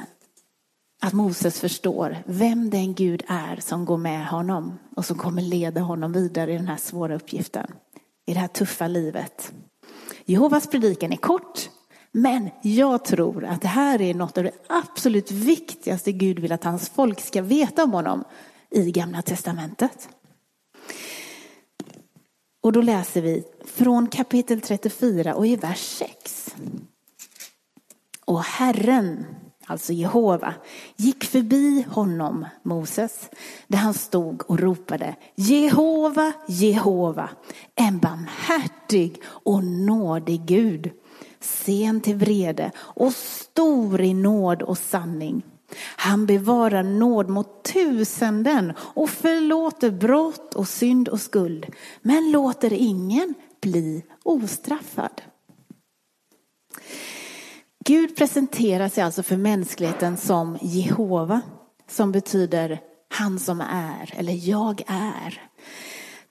[1.01, 5.81] att Moses förstår vem den Gud är som går med honom och som kommer leda
[5.81, 7.67] honom vidare i den här svåra uppgiften,
[8.25, 9.53] i det här tuffa livet.
[10.25, 11.69] Jehovas predikan är kort,
[12.11, 16.63] men jag tror att det här är något av det absolut viktigaste Gud vill att
[16.63, 18.23] hans folk ska veta om honom
[18.69, 20.09] i Gamla Testamentet.
[22.61, 26.32] Och då läser vi från kapitel 34 och i vers 6.
[28.25, 29.25] Och Herren,
[29.65, 30.53] alltså Jehova,
[30.95, 33.29] gick förbi honom, Moses,
[33.67, 37.29] där han stod och ropade Jehova, Jehova,
[37.75, 40.91] en barmhärtig och nådig Gud,
[41.39, 45.43] sen till vrede och stor i nåd och sanning
[45.95, 51.65] han bevarar nåd mot tusenden och förlåter brott och synd och skuld,
[52.01, 55.21] men låter ingen bli ostraffad.
[57.85, 61.41] Gud presenterar sig alltså för mänskligheten som Jehova,
[61.89, 65.41] som betyder han som är, eller jag är.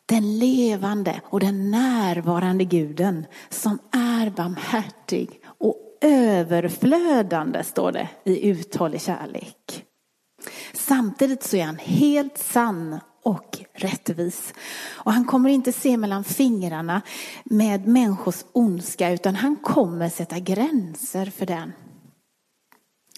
[0.07, 9.01] Den levande och den närvarande guden som är barmhärtig och överflödande, står det, i uthållig
[9.01, 9.85] kärlek.
[10.73, 14.55] Samtidigt så är han helt sann och rättvis.
[14.95, 17.03] Och han kommer inte se mellan fingrarna
[17.45, 21.73] med människors ondska utan han kommer sätta gränser för den.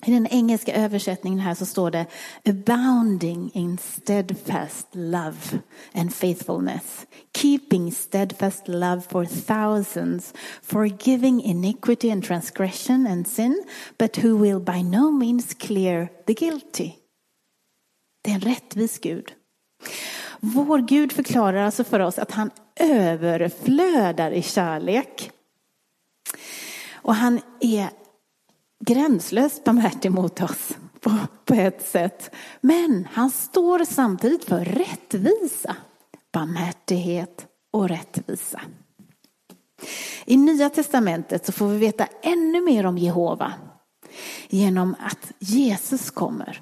[0.06, 2.06] I den engelska översättningen här så står det
[2.44, 5.36] abounding in steadfast love
[5.94, 13.64] and faithfulness, keeping steadfast love for thousands, forgiving iniquity and transgression and sin,
[13.98, 16.92] but who will by no means clear the guilty.
[18.22, 19.32] Det är en rättvis Gud.
[20.46, 25.30] Vår Gud förklarar alltså för oss att han överflödar i kärlek.
[26.92, 27.88] Och han är
[28.86, 31.10] gränslöst barmhärtig mot oss på,
[31.44, 32.34] på ett sätt.
[32.60, 35.76] Men han står samtidigt för rättvisa,
[36.32, 38.60] barmhärtighet och rättvisa.
[40.24, 43.52] I Nya Testamentet så får vi veta ännu mer om Jehova
[44.48, 46.60] genom att Jesus kommer.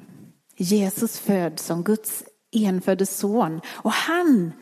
[0.57, 4.53] Jesus föds som Guds enfödde son och han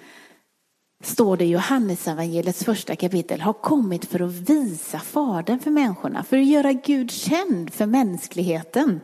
[1.03, 6.25] står det i Johannes evangeliets första kapitel, har kommit för att visa Fadern för människorna,
[6.25, 9.01] för att göra Gud känd för mänskligheten.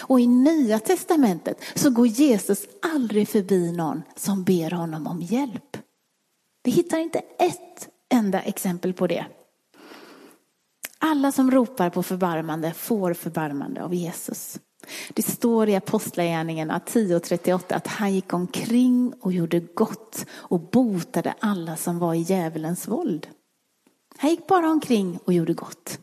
[0.00, 5.76] Och i Nya Testamentet så går Jesus aldrig förbi någon som ber honom om hjälp.
[6.62, 9.26] Vi hittar inte ett enda exempel på det.
[10.98, 14.58] Alla som ropar på förbarmande får förbarmande av Jesus.
[15.14, 21.76] Det står i Apostlagärningarna 10.38 att han gick omkring och gjorde gott och botade alla
[21.76, 23.26] som var i djävulens våld.
[24.16, 25.98] Han gick bara omkring och gjorde gott.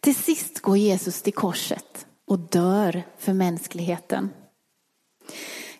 [0.00, 4.30] Till sist går Jesus till korset och dör för mänskligheten.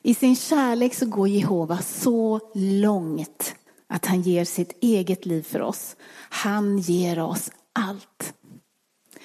[0.03, 3.55] I sin kärlek så går Jehova så långt
[3.88, 5.96] att han ger sitt eget liv för oss.
[6.31, 8.35] Han ger oss allt.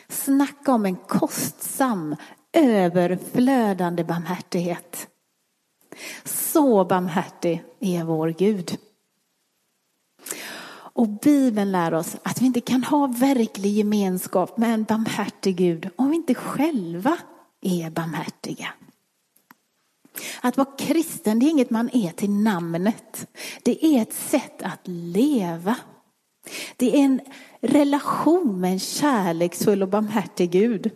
[0.10, 2.16] Snacka om en kostsam,
[2.54, 5.08] överflödande barmhärtighet.
[6.24, 8.78] Så barmhärtig är vår Gud.
[11.00, 15.90] Och Bibeln lär oss att vi inte kan ha verklig gemenskap med en barmhärtig Gud
[15.96, 17.18] om vi inte själva
[17.62, 18.74] är barmhärtiga.
[20.42, 23.28] Att vara kristen det är inget man är till namnet.
[23.64, 25.76] Det är ett sätt att leva.
[26.78, 27.22] Det är en
[27.62, 30.92] relation med en kärleksfull och barmhärtig Gud.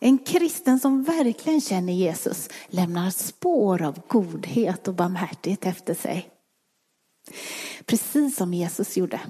[0.00, 6.30] En kristen som verkligen känner Jesus lämnar spår av godhet och barmhärtighet efter sig.
[7.84, 9.20] Precis som Jesus gjorde.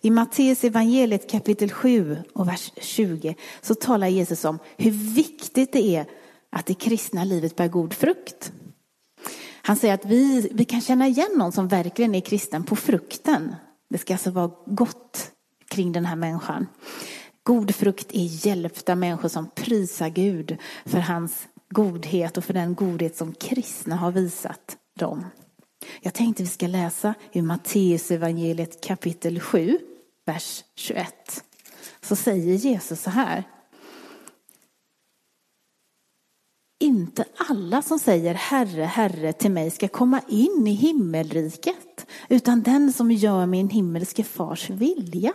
[0.00, 5.96] I Matteus evangeliet kapitel 7 och vers 20 så talar Jesus om hur viktigt det
[5.96, 6.06] är
[6.50, 8.52] att det kristna livet bär god frukt.
[9.62, 13.54] Han säger att vi, vi kan känna igen någon som verkligen är kristen på frukten.
[13.94, 15.30] Det ska alltså vara gott
[15.68, 16.66] kring den här människan.
[17.42, 23.16] God frukt är hjälpta människor som prisar Gud för hans godhet och för den godhet
[23.16, 25.26] som kristna har visat dem.
[26.00, 29.78] Jag tänkte vi ska läsa ur Matteus evangeliet kapitel 7,
[30.24, 31.44] vers 21.
[32.00, 33.44] Så säger Jesus så här.
[36.80, 42.92] Inte alla som säger Herre, Herre till mig ska komma in i himmelriket, utan den
[42.92, 45.32] som gör min himmelske fars vilja.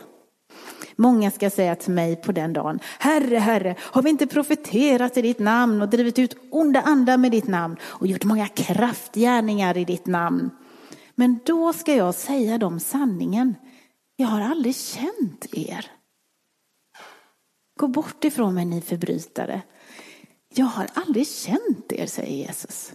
[0.95, 5.21] Många ska säga till mig på den dagen, Herre, Herre, har vi inte profeterat i
[5.21, 9.85] ditt namn och drivit ut onda andar med ditt namn och gjort många kraftgärningar i
[9.85, 10.49] ditt namn?
[11.15, 13.55] Men då ska jag säga dem sanningen,
[14.15, 15.91] jag har aldrig känt er.
[17.79, 19.61] Gå bort ifrån mig ni förbrytare.
[20.53, 22.93] Jag har aldrig känt er, säger Jesus.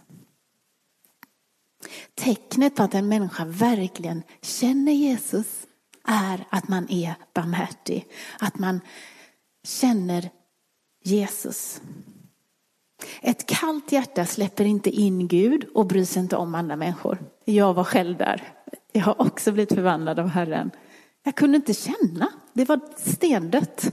[2.15, 5.47] Tecknet på att en människa verkligen känner Jesus
[6.05, 8.07] är att man är barmhärtig,
[8.39, 8.81] att man
[9.65, 10.31] känner
[11.05, 11.81] Jesus.
[13.21, 17.19] Ett kallt hjärta släpper inte in Gud och bryr sig inte om andra människor.
[17.45, 18.43] Jag var själv där.
[18.93, 20.71] Jag har också blivit förvandlad av Herren.
[21.23, 22.29] Jag kunde inte känna.
[22.53, 23.93] Det var stendött.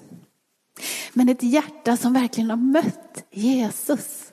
[1.13, 4.31] Men ett hjärta som verkligen har mött Jesus.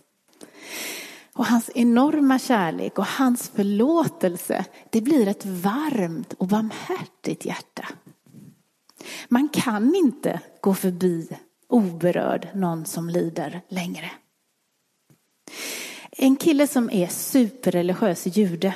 [1.33, 7.89] Och hans enorma kärlek och hans förlåtelse, det blir ett varmt och barmhärtigt hjärta.
[9.29, 11.29] Man kan inte gå förbi
[11.69, 14.11] oberörd någon som lider längre.
[16.11, 18.75] En kille som är superreligiös jude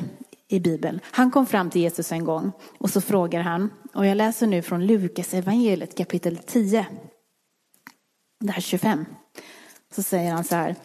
[0.49, 4.17] i Bibeln, han kom fram till Jesus en gång och så frågar han, och jag
[4.17, 6.87] läser nu från Lukas evangeliet kapitel 10,
[8.43, 9.05] Vers 25.
[9.95, 10.77] Så säger han så här.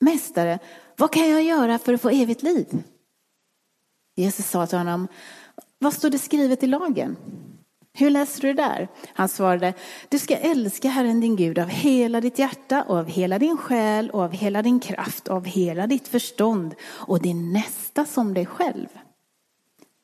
[0.00, 0.58] Mästare,
[0.96, 2.82] vad kan jag göra för att få evigt liv?
[4.16, 5.08] Jesus sa till honom,
[5.78, 7.16] vad står det skrivet i lagen?
[7.92, 8.88] Hur läser du det där?
[9.06, 9.74] Han svarade,
[10.08, 14.10] du ska älska Herren din Gud av hela ditt hjärta och av hela din själ
[14.10, 18.46] och av hela din kraft och av hela ditt förstånd och din nästa som dig
[18.46, 18.88] själv.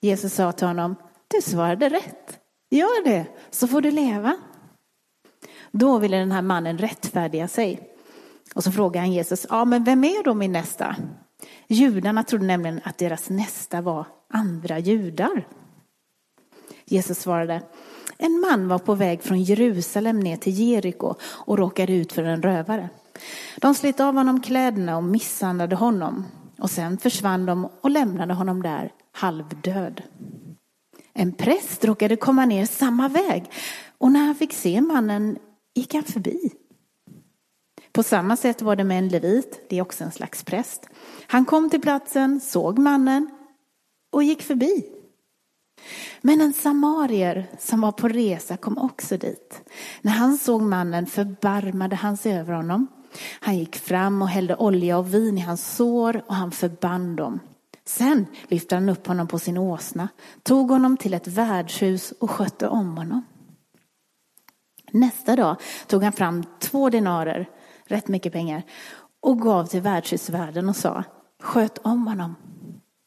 [0.00, 0.96] Jesus sa till honom,
[1.28, 2.40] du svarade rätt.
[2.70, 4.36] Gör det, så får du leva.
[5.70, 7.80] Då ville den här mannen rättfärdiga sig.
[8.54, 10.96] Och så frågade han Jesus, ja men vem är då min nästa?
[11.68, 15.46] Judarna trodde nämligen att deras nästa var andra judar.
[16.84, 17.62] Jesus svarade,
[18.18, 22.42] en man var på väg från Jerusalem ner till Jeriko och råkade ut för en
[22.42, 22.88] rövare.
[23.56, 26.24] De slet av honom kläderna och misshandlade honom
[26.58, 30.02] och sen försvann de och lämnade honom där halvdöd.
[31.12, 33.50] En präst råkade komma ner samma väg
[33.98, 35.38] och när han fick se mannen
[35.74, 36.52] gick han förbi.
[37.92, 40.88] På samma sätt var det med en levit, det är också en slags präst.
[41.26, 43.30] Han kom till platsen, såg mannen
[44.12, 44.84] och gick förbi.
[46.20, 49.62] Men en samarier som var på resa kom också dit.
[50.02, 52.86] När han såg mannen förbarmade han sig över honom.
[53.40, 57.40] Han gick fram och hällde olja och vin i hans sår och han förband dem.
[57.84, 60.08] Sen lyfte han upp honom på sin åsna,
[60.42, 63.24] tog honom till ett värdshus och skötte om honom.
[64.90, 67.48] Nästa dag tog han fram två denarer,
[67.86, 68.62] rätt mycket pengar,
[69.20, 71.04] och gav till värdshusvärden och sa,
[71.42, 72.34] sköt om honom.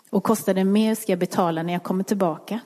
[0.09, 2.59] Och kostade mer ska jag betala när jag kommer tillbaka.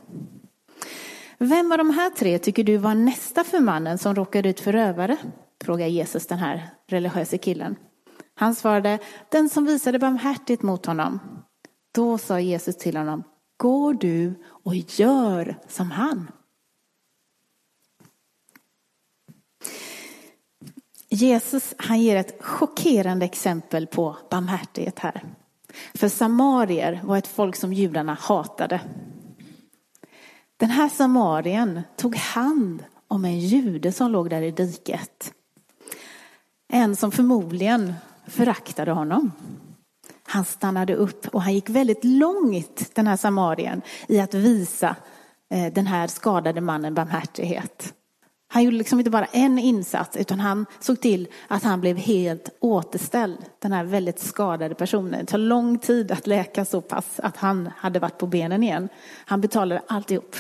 [1.38, 4.72] Vem av de här tre tycker du var nästa för mannen som råkade ut för
[4.72, 5.18] rövare?
[5.64, 7.76] Frågar Jesus den här religiösa killen.
[8.36, 9.00] Han svarade,
[9.30, 11.20] den som visade barmhärtigt mot honom.
[11.96, 13.24] Då sa Jesus till honom,
[13.58, 16.32] gå du och gör som han.
[21.10, 25.24] Jesus han ger ett chockerande exempel på barmhärtighet här.
[25.94, 28.82] För samarier var ett folk som judarna hatade.
[30.58, 35.34] Den här samarien tog hand om en jude som låg där i diket.
[36.68, 37.94] En som förmodligen
[38.28, 39.32] föraktade honom.
[40.24, 44.96] Han stannade upp och han gick väldigt långt, den här samarien, i att visa
[45.50, 47.94] eh, den här skadade mannen barmhärtighet.
[48.48, 52.50] Han gjorde liksom inte bara en insats utan han såg till att han blev helt
[52.60, 53.38] återställd.
[53.60, 55.20] Den här väldigt skadade personen.
[55.20, 58.90] Det tar lång tid att läka så pass att han hade varit på benen igen.
[59.26, 60.36] Han betalade alltihop.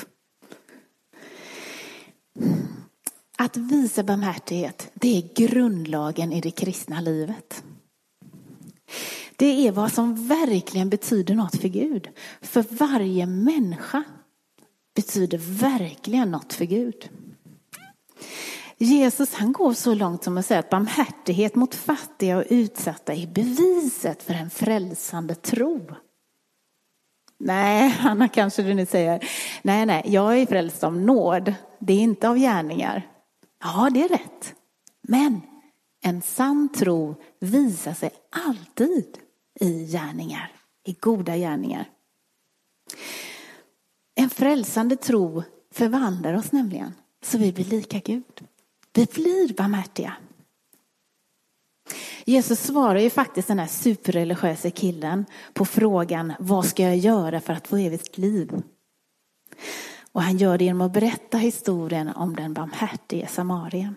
[3.38, 7.64] Att visa barmhärtighet, det är grundlagen i det kristna livet.
[9.36, 12.10] Det är vad som verkligen betyder något för Gud.
[12.42, 14.04] För varje människa
[14.96, 17.10] betyder verkligen något för Gud.
[18.78, 23.28] Jesus han går så långt som att säga att barmhärtighet mot fattiga och utsatta är
[23.28, 25.82] beviset för en frälsande tro.
[27.40, 29.30] Nej, Anna kanske du nu säger.
[29.62, 31.54] Nej, nej, jag är frälst av nåd.
[31.80, 33.08] Det är inte av gärningar.
[33.64, 34.56] Ja, det är rätt.
[35.02, 35.42] Men
[36.04, 38.10] en sann tro visar sig
[38.46, 39.18] alltid
[39.60, 40.52] i gärningar,
[40.86, 41.90] i goda gärningar.
[44.16, 46.94] En frälsande tro förvandlar oss nämligen
[47.28, 48.48] så vi blir lika Gud.
[48.94, 50.14] Vi blir barmhärtiga.
[52.26, 57.54] Jesus svarar ju faktiskt den här superreligiösa killen på frågan vad ska jag göra för
[57.54, 58.62] att få evigt liv?
[60.12, 63.96] Och han gör det genom att berätta historien om den barmhärtige samarien.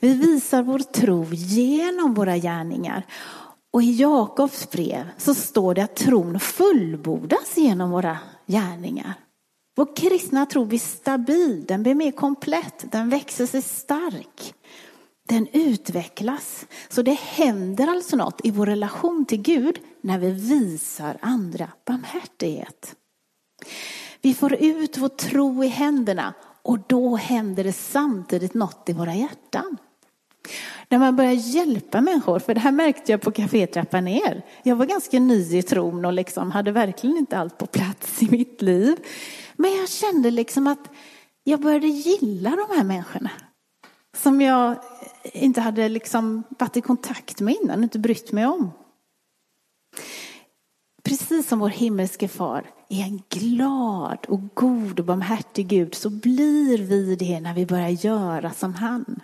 [0.00, 3.06] Vi visar vår tro genom våra gärningar.
[3.70, 9.14] Och i Jakobs brev så står det att tron fullbordas genom våra gärningar.
[9.78, 14.54] Vår kristna tro blir stabil, den blir mer komplett, den växer sig stark.
[15.28, 16.66] Den utvecklas.
[16.88, 22.96] Så det händer alltså något i vår relation till Gud när vi visar andra barmhärtighet.
[24.22, 29.14] Vi får ut vår tro i händerna och då händer det samtidigt något i våra
[29.14, 29.76] hjärtan.
[30.88, 34.42] När man börjar hjälpa människor, för det här märkte jag på kafétrappan ner.
[34.62, 38.30] Jag var ganska ny i tron och liksom hade verkligen inte allt på plats i
[38.30, 38.96] mitt liv.
[39.56, 40.90] Men jag kände liksom att
[41.44, 43.30] jag började gilla de här människorna.
[44.16, 44.76] Som jag
[45.24, 48.70] inte hade liksom varit i kontakt med innan, inte brytt mig om.
[51.02, 56.78] Precis som vår himmelske far är en glad och god och barmhärtig Gud så blir
[56.78, 59.20] vi det när vi börjar göra som han.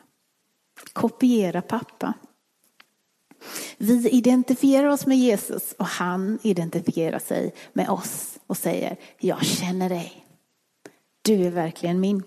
[0.92, 2.14] Kopiera pappa.
[3.78, 9.88] Vi identifierar oss med Jesus och han identifierar sig med oss och säger jag känner
[9.88, 10.21] dig.
[11.22, 12.22] Du är verkligen min.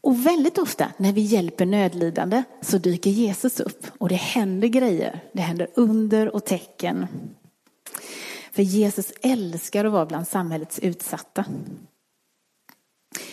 [0.00, 5.20] Och väldigt ofta när vi hjälper nödlidande så dyker Jesus upp och det händer grejer.
[5.32, 7.06] Det händer under och tecken.
[8.52, 11.44] För Jesus älskar att vara bland samhällets utsatta.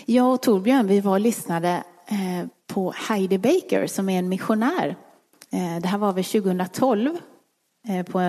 [0.06, 4.96] Jag och Torbjörn vi var och lyssnade eh, på Heidi Baker som är en missionär.
[5.52, 7.18] Eh, det här var väl 2012
[7.88, 8.20] eh, på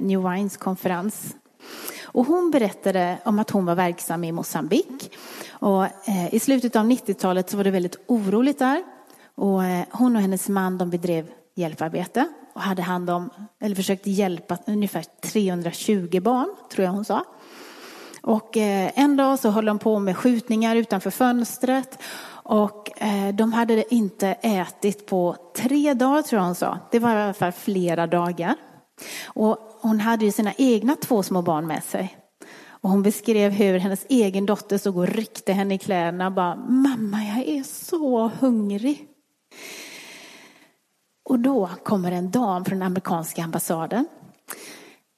[0.00, 1.34] New Wines konferens.
[2.12, 5.16] Och hon berättade om att hon var verksam i Mosambik.
[5.50, 8.82] Och eh, I slutet av 90-talet så var det väldigt oroligt där.
[9.34, 14.10] Och eh, hon och hennes man de bedrev hjälparbete och hade hand om, eller försökte
[14.10, 17.24] hjälpa ungefär 320 barn, tror jag hon sa.
[18.22, 21.98] Och eh, en dag så höll de på med skjutningar utanför fönstret
[22.44, 22.90] och
[23.34, 26.78] de hade inte ätit på tre dagar tror jag hon sa.
[26.90, 28.54] Det var i alla fall flera dagar.
[29.24, 32.16] Och hon hade ju sina egna två små barn med sig.
[32.64, 36.56] Och hon beskrev hur hennes egen dotter stod och ryckte henne i kläderna och bara
[36.56, 39.08] Mamma, jag är så hungrig.
[41.24, 44.06] Och då kommer en dam från amerikanska ambassaden.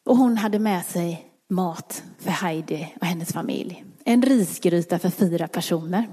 [0.07, 3.85] Och hon hade med sig mat för Heidi och hennes familj.
[4.05, 6.09] En risgryta för fyra personer.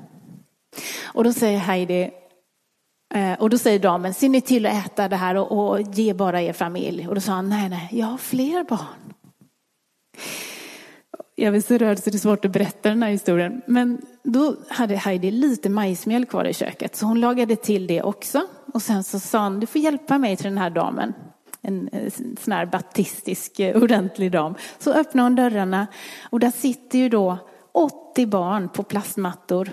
[1.04, 2.12] Och då säger Heidi,
[3.14, 6.14] Eh, och då säger damen, se ni till att äta det här och, och ge
[6.14, 7.08] bara er familj.
[7.08, 9.14] Och då sa han, nej, nej, jag har fler barn.
[11.36, 13.62] Jag blir så rörd så det är svårt att berätta den här historien.
[13.66, 18.42] Men då hade Heidi lite majsmjöl kvar i köket, så hon lagade till det också.
[18.74, 21.14] Och sen så sa han, du får hjälpa mig till den här damen.
[21.62, 24.56] En, eh, en sån här baptistisk eh, ordentlig dam.
[24.80, 25.88] Så öppnade hon dörrarna
[26.30, 27.38] och där sitter ju då
[27.72, 29.72] 80 barn på plastmattor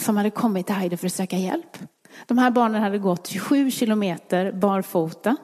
[0.00, 1.78] som hade kommit till Heidi för att söka hjälp.
[2.26, 5.36] De här barnen hade gått 27 kilometer barfota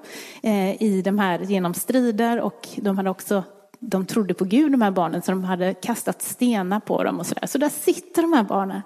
[0.43, 3.45] eh, i de här, genom strider och de hade också
[3.85, 7.27] de trodde på Gud, de här barnen, så de hade kastat stenar på dem och
[7.27, 7.47] sådär.
[7.47, 8.81] Så där sitter de här barnen.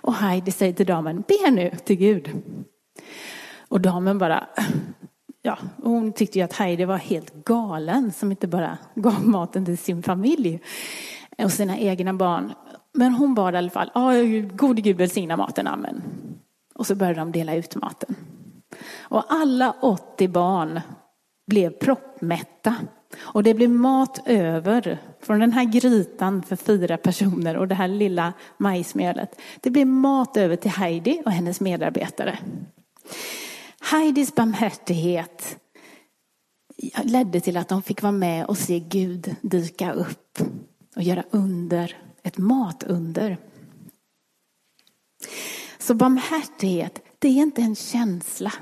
[0.00, 2.30] Och Heidi säger till damen, be nu till Gud.
[3.68, 4.46] Och damen bara,
[5.42, 9.78] ja, hon tyckte ju att Heidi var helt galen som inte bara gav maten till
[9.78, 10.60] sin familj
[11.38, 12.52] och sina egna barn.
[12.94, 13.90] Men hon bad i alla fall,
[14.52, 16.02] gode Gud välsigna maten, amen.
[16.78, 18.16] Och så började de dela ut maten.
[18.98, 20.80] Och alla 80 barn
[21.46, 22.74] blev proppmätta.
[23.18, 27.88] Och det blev mat över från den här grytan för fyra personer och det här
[27.88, 29.40] lilla majsmjölet.
[29.60, 32.38] Det blev mat över till Heidi och hennes medarbetare.
[33.90, 35.58] Heidis barmhärtighet
[37.02, 40.38] ledde till att de fick vara med och se Gud dyka upp
[40.96, 43.38] och göra under, ett matunder.
[45.86, 48.52] Så barmhärtighet, det är inte en känsla.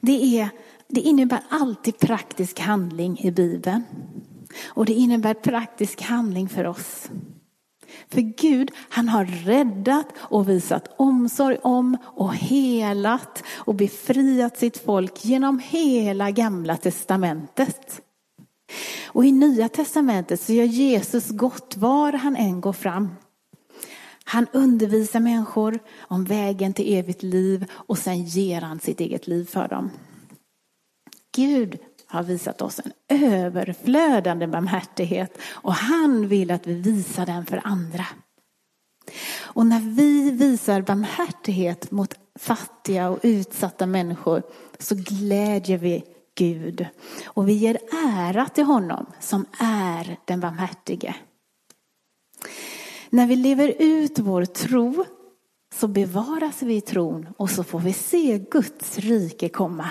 [0.00, 0.48] Det, är,
[0.88, 3.82] det innebär alltid praktisk handling i Bibeln.
[4.66, 7.10] Och det innebär praktisk handling för oss.
[8.08, 15.24] För Gud, han har räddat och visat omsorg om och helat och befriat sitt folk
[15.24, 18.00] genom hela gamla testamentet.
[19.06, 23.08] Och i nya testamentet så gör Jesus gott var han än går fram.
[24.30, 29.44] Han undervisar människor om vägen till evigt liv och sen ger han sitt eget liv
[29.44, 29.90] för dem.
[31.36, 37.60] Gud har visat oss en överflödande barmhärtighet och han vill att vi visar den för
[37.64, 38.06] andra.
[39.40, 44.42] Och när vi visar barmhärtighet mot fattiga och utsatta människor
[44.78, 46.04] så glädjer vi
[46.34, 46.86] Gud
[47.24, 51.14] och vi ger ära till honom som är den barmhärtige.
[53.10, 55.04] När vi lever ut vår tro
[55.74, 59.90] så bevaras vi i tron och så får vi se Guds rike komma.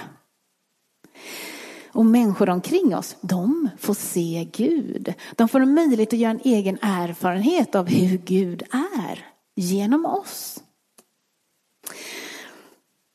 [1.92, 5.14] Och människor omkring oss, de får se Gud.
[5.36, 10.64] De får en möjlighet att göra en egen erfarenhet av hur Gud är genom oss.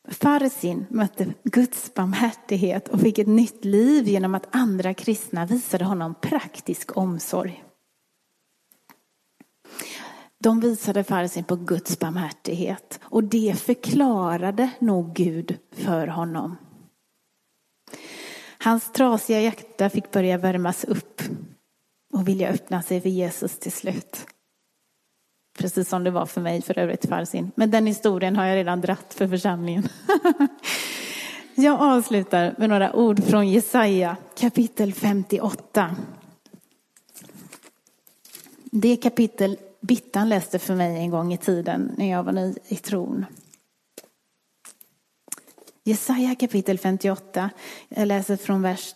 [0.09, 6.15] Farsin mötte Guds barmhärtighet och fick ett nytt liv genom att andra kristna visade honom
[6.21, 7.64] praktisk omsorg.
[10.45, 16.57] De visade Farsin på Guds barmhärtighet och det förklarade nog Gud för honom.
[18.59, 21.23] Hans trasiga hjärta fick börja värmas upp
[22.13, 24.27] och vilja öppna sig för Jesus till slut.
[25.59, 27.53] Precis som det var för mig för övrigt Farsin.
[27.55, 29.89] Men den historien har jag redan dratt för församlingen.
[31.55, 35.97] Jag avslutar med några ord från Jesaja kapitel 58.
[38.65, 42.77] Det kapitel Bittan läste för mig en gång i tiden när jag var ny i
[42.77, 43.27] tron.
[45.85, 47.51] Jesaja kapitel 58,
[47.89, 48.95] jag läser från vers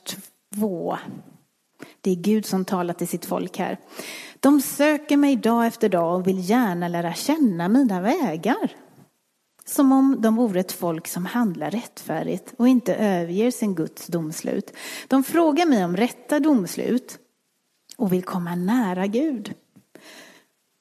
[0.54, 0.98] 2.
[2.00, 3.78] Det är Gud som talar till sitt folk här.
[4.40, 8.76] De söker mig dag efter dag och vill gärna lära känna mina vägar.
[9.64, 14.72] Som om de vore ett folk som handlar rättfärdigt och inte överger sin Guds domslut.
[15.08, 17.18] De frågar mig om rätta domslut
[17.96, 19.54] och vill komma nära Gud.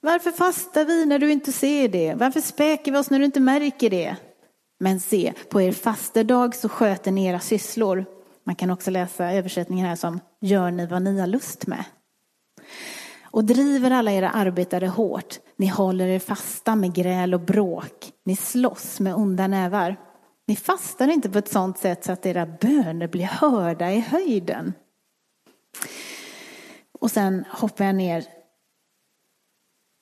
[0.07, 2.13] Varför fastar vi när du inte ser det?
[2.13, 4.15] Varför späker vi oss när du inte märker det?
[4.79, 8.05] Men se, på er fastedag så sköter ni era sysslor.
[8.43, 11.83] Man kan också läsa översättningen här som gör ni vad ni har lust med.
[13.21, 15.39] Och driver alla era arbetare hårt.
[15.55, 18.11] Ni håller er fasta med gräl och bråk.
[18.25, 19.95] Ni slåss med onda nävar.
[20.45, 24.73] Ni fastar inte på ett sådant sätt så att era böner blir hörda i höjden.
[26.99, 28.36] Och sen hoppar jag ner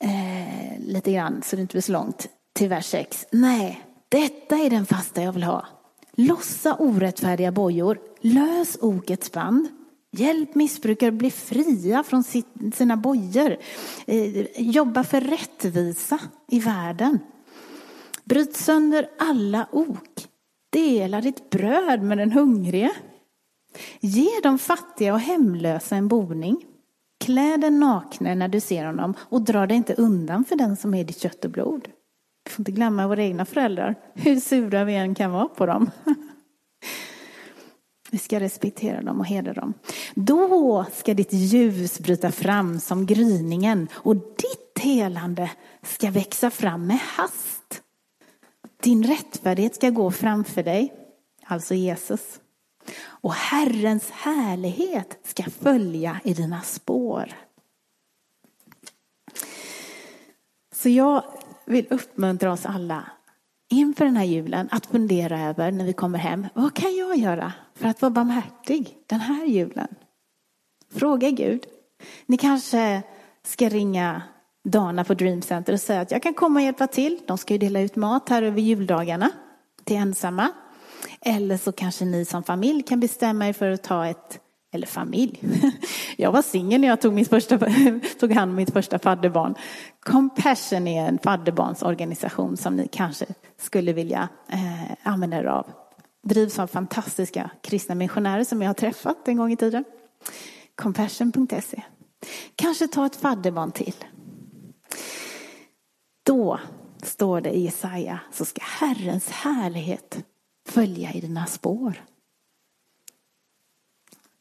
[0.04, 3.26] eh, lite grann så det inte blir så långt till vers 6.
[3.32, 5.66] Nej, detta är den fasta jag vill ha.
[6.12, 9.68] Lossa orättfärdiga bojor, lös okets band.
[10.12, 12.24] Hjälp missbrukare bli fria från
[12.74, 13.58] sina bojor.
[14.06, 17.20] Eh, jobba för rättvisa i världen.
[18.24, 20.28] Bryt sönder alla ok.
[20.70, 22.91] Dela ditt bröd med den hungrige.
[24.00, 26.66] Ge de fattiga och hemlösa en boning.
[27.24, 30.93] Klä den nakne när du ser honom och dra dig inte undan för den som
[30.93, 31.88] är ditt kött och blod.
[32.45, 35.91] Vi får inte glömma våra egna föräldrar, hur sura vi än kan vara på dem.
[38.11, 39.74] Vi ska respektera dem och hedra dem.
[40.16, 45.51] Då ska ditt ljus bryta fram som gryningen och ditt helande
[45.82, 47.82] ska växa fram med hast.
[48.84, 50.93] Din rättfärdighet ska gå framför dig,
[51.45, 52.39] alltså Jesus.
[52.97, 57.33] Och Herrens härlighet ska följa i dina spår.
[60.75, 61.23] Så jag
[61.65, 63.03] vill uppmuntra oss alla
[63.69, 66.47] inför den här julen att fundera över när vi kommer hem.
[66.53, 69.95] Vad kan jag göra för att vara barmhärtig den här julen?
[70.93, 71.65] Fråga Gud.
[72.25, 73.03] Ni kanske
[73.43, 74.21] ska ringa
[74.63, 77.19] Dana på Dream Center och säga att jag kan komma och hjälpa till.
[77.27, 79.31] De ska ju dela ut mat här över juldagarna
[79.83, 80.51] till ensamma.
[81.22, 84.39] Eller så kanske ni som familj kan bestämma er för att ta ett,
[84.74, 85.41] eller familj.
[86.18, 87.60] Jag var singel när jag tog, min första,
[88.20, 89.56] tog hand om mitt första fadderbarn.
[90.00, 93.26] Compassion är en fadderbarnsorganisation som ni kanske
[93.58, 95.68] skulle vilja eh, använda er av.
[96.24, 99.84] Drivs av fantastiska kristna missionärer som jag har träffat en gång i tiden.
[100.76, 101.84] Compassion.se.
[102.56, 103.96] Kanske ta ett fadderbarn till.
[106.26, 106.60] Då
[107.04, 110.26] står det i Jesaja så ska Herrens härlighet
[110.66, 112.03] följa i dina spår.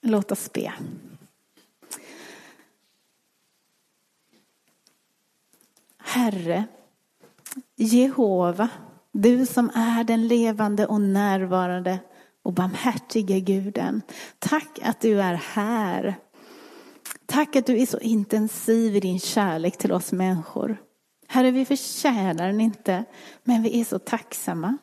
[0.01, 0.73] Låt oss be.
[5.99, 6.65] Herre,
[7.77, 8.69] Jehova,
[9.13, 11.99] du som är den levande och närvarande
[12.43, 14.03] och barmhärtige guden.
[14.39, 16.15] Tack att du är här.
[17.27, 20.77] Tack att du är så intensiv i din kärlek till oss människor.
[21.27, 23.05] Herre, vi förtjänar den inte,
[23.45, 24.79] men vi är så tacksamma.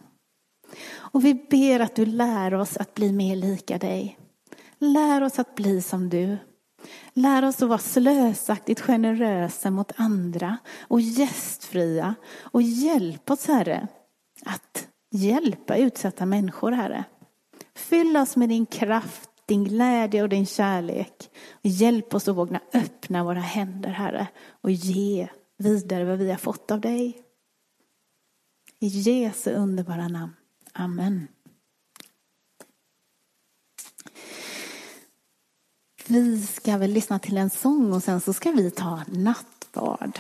[0.92, 4.18] Och vi ber att du lär oss att bli mer lika dig.
[4.78, 6.38] Lär oss att bli som du.
[7.14, 12.16] Lär oss att vara slösaktigt generösa mot andra och gästfria.
[12.42, 13.88] Och hjälp oss, Herre,
[14.46, 17.04] att hjälpa utsatta människor, Herre.
[17.76, 21.30] Fyll oss med din kraft, din glädje och din kärlek.
[21.62, 24.28] Hjälp oss att våga öppna våra händer, Herre,
[24.62, 27.22] och ge vidare vad vi har fått av dig.
[28.80, 30.34] I Jesu underbara namn.
[30.74, 31.28] Amen.
[36.08, 40.20] Vi ska väl lyssna till en sång och sen så ska vi ta nattvard.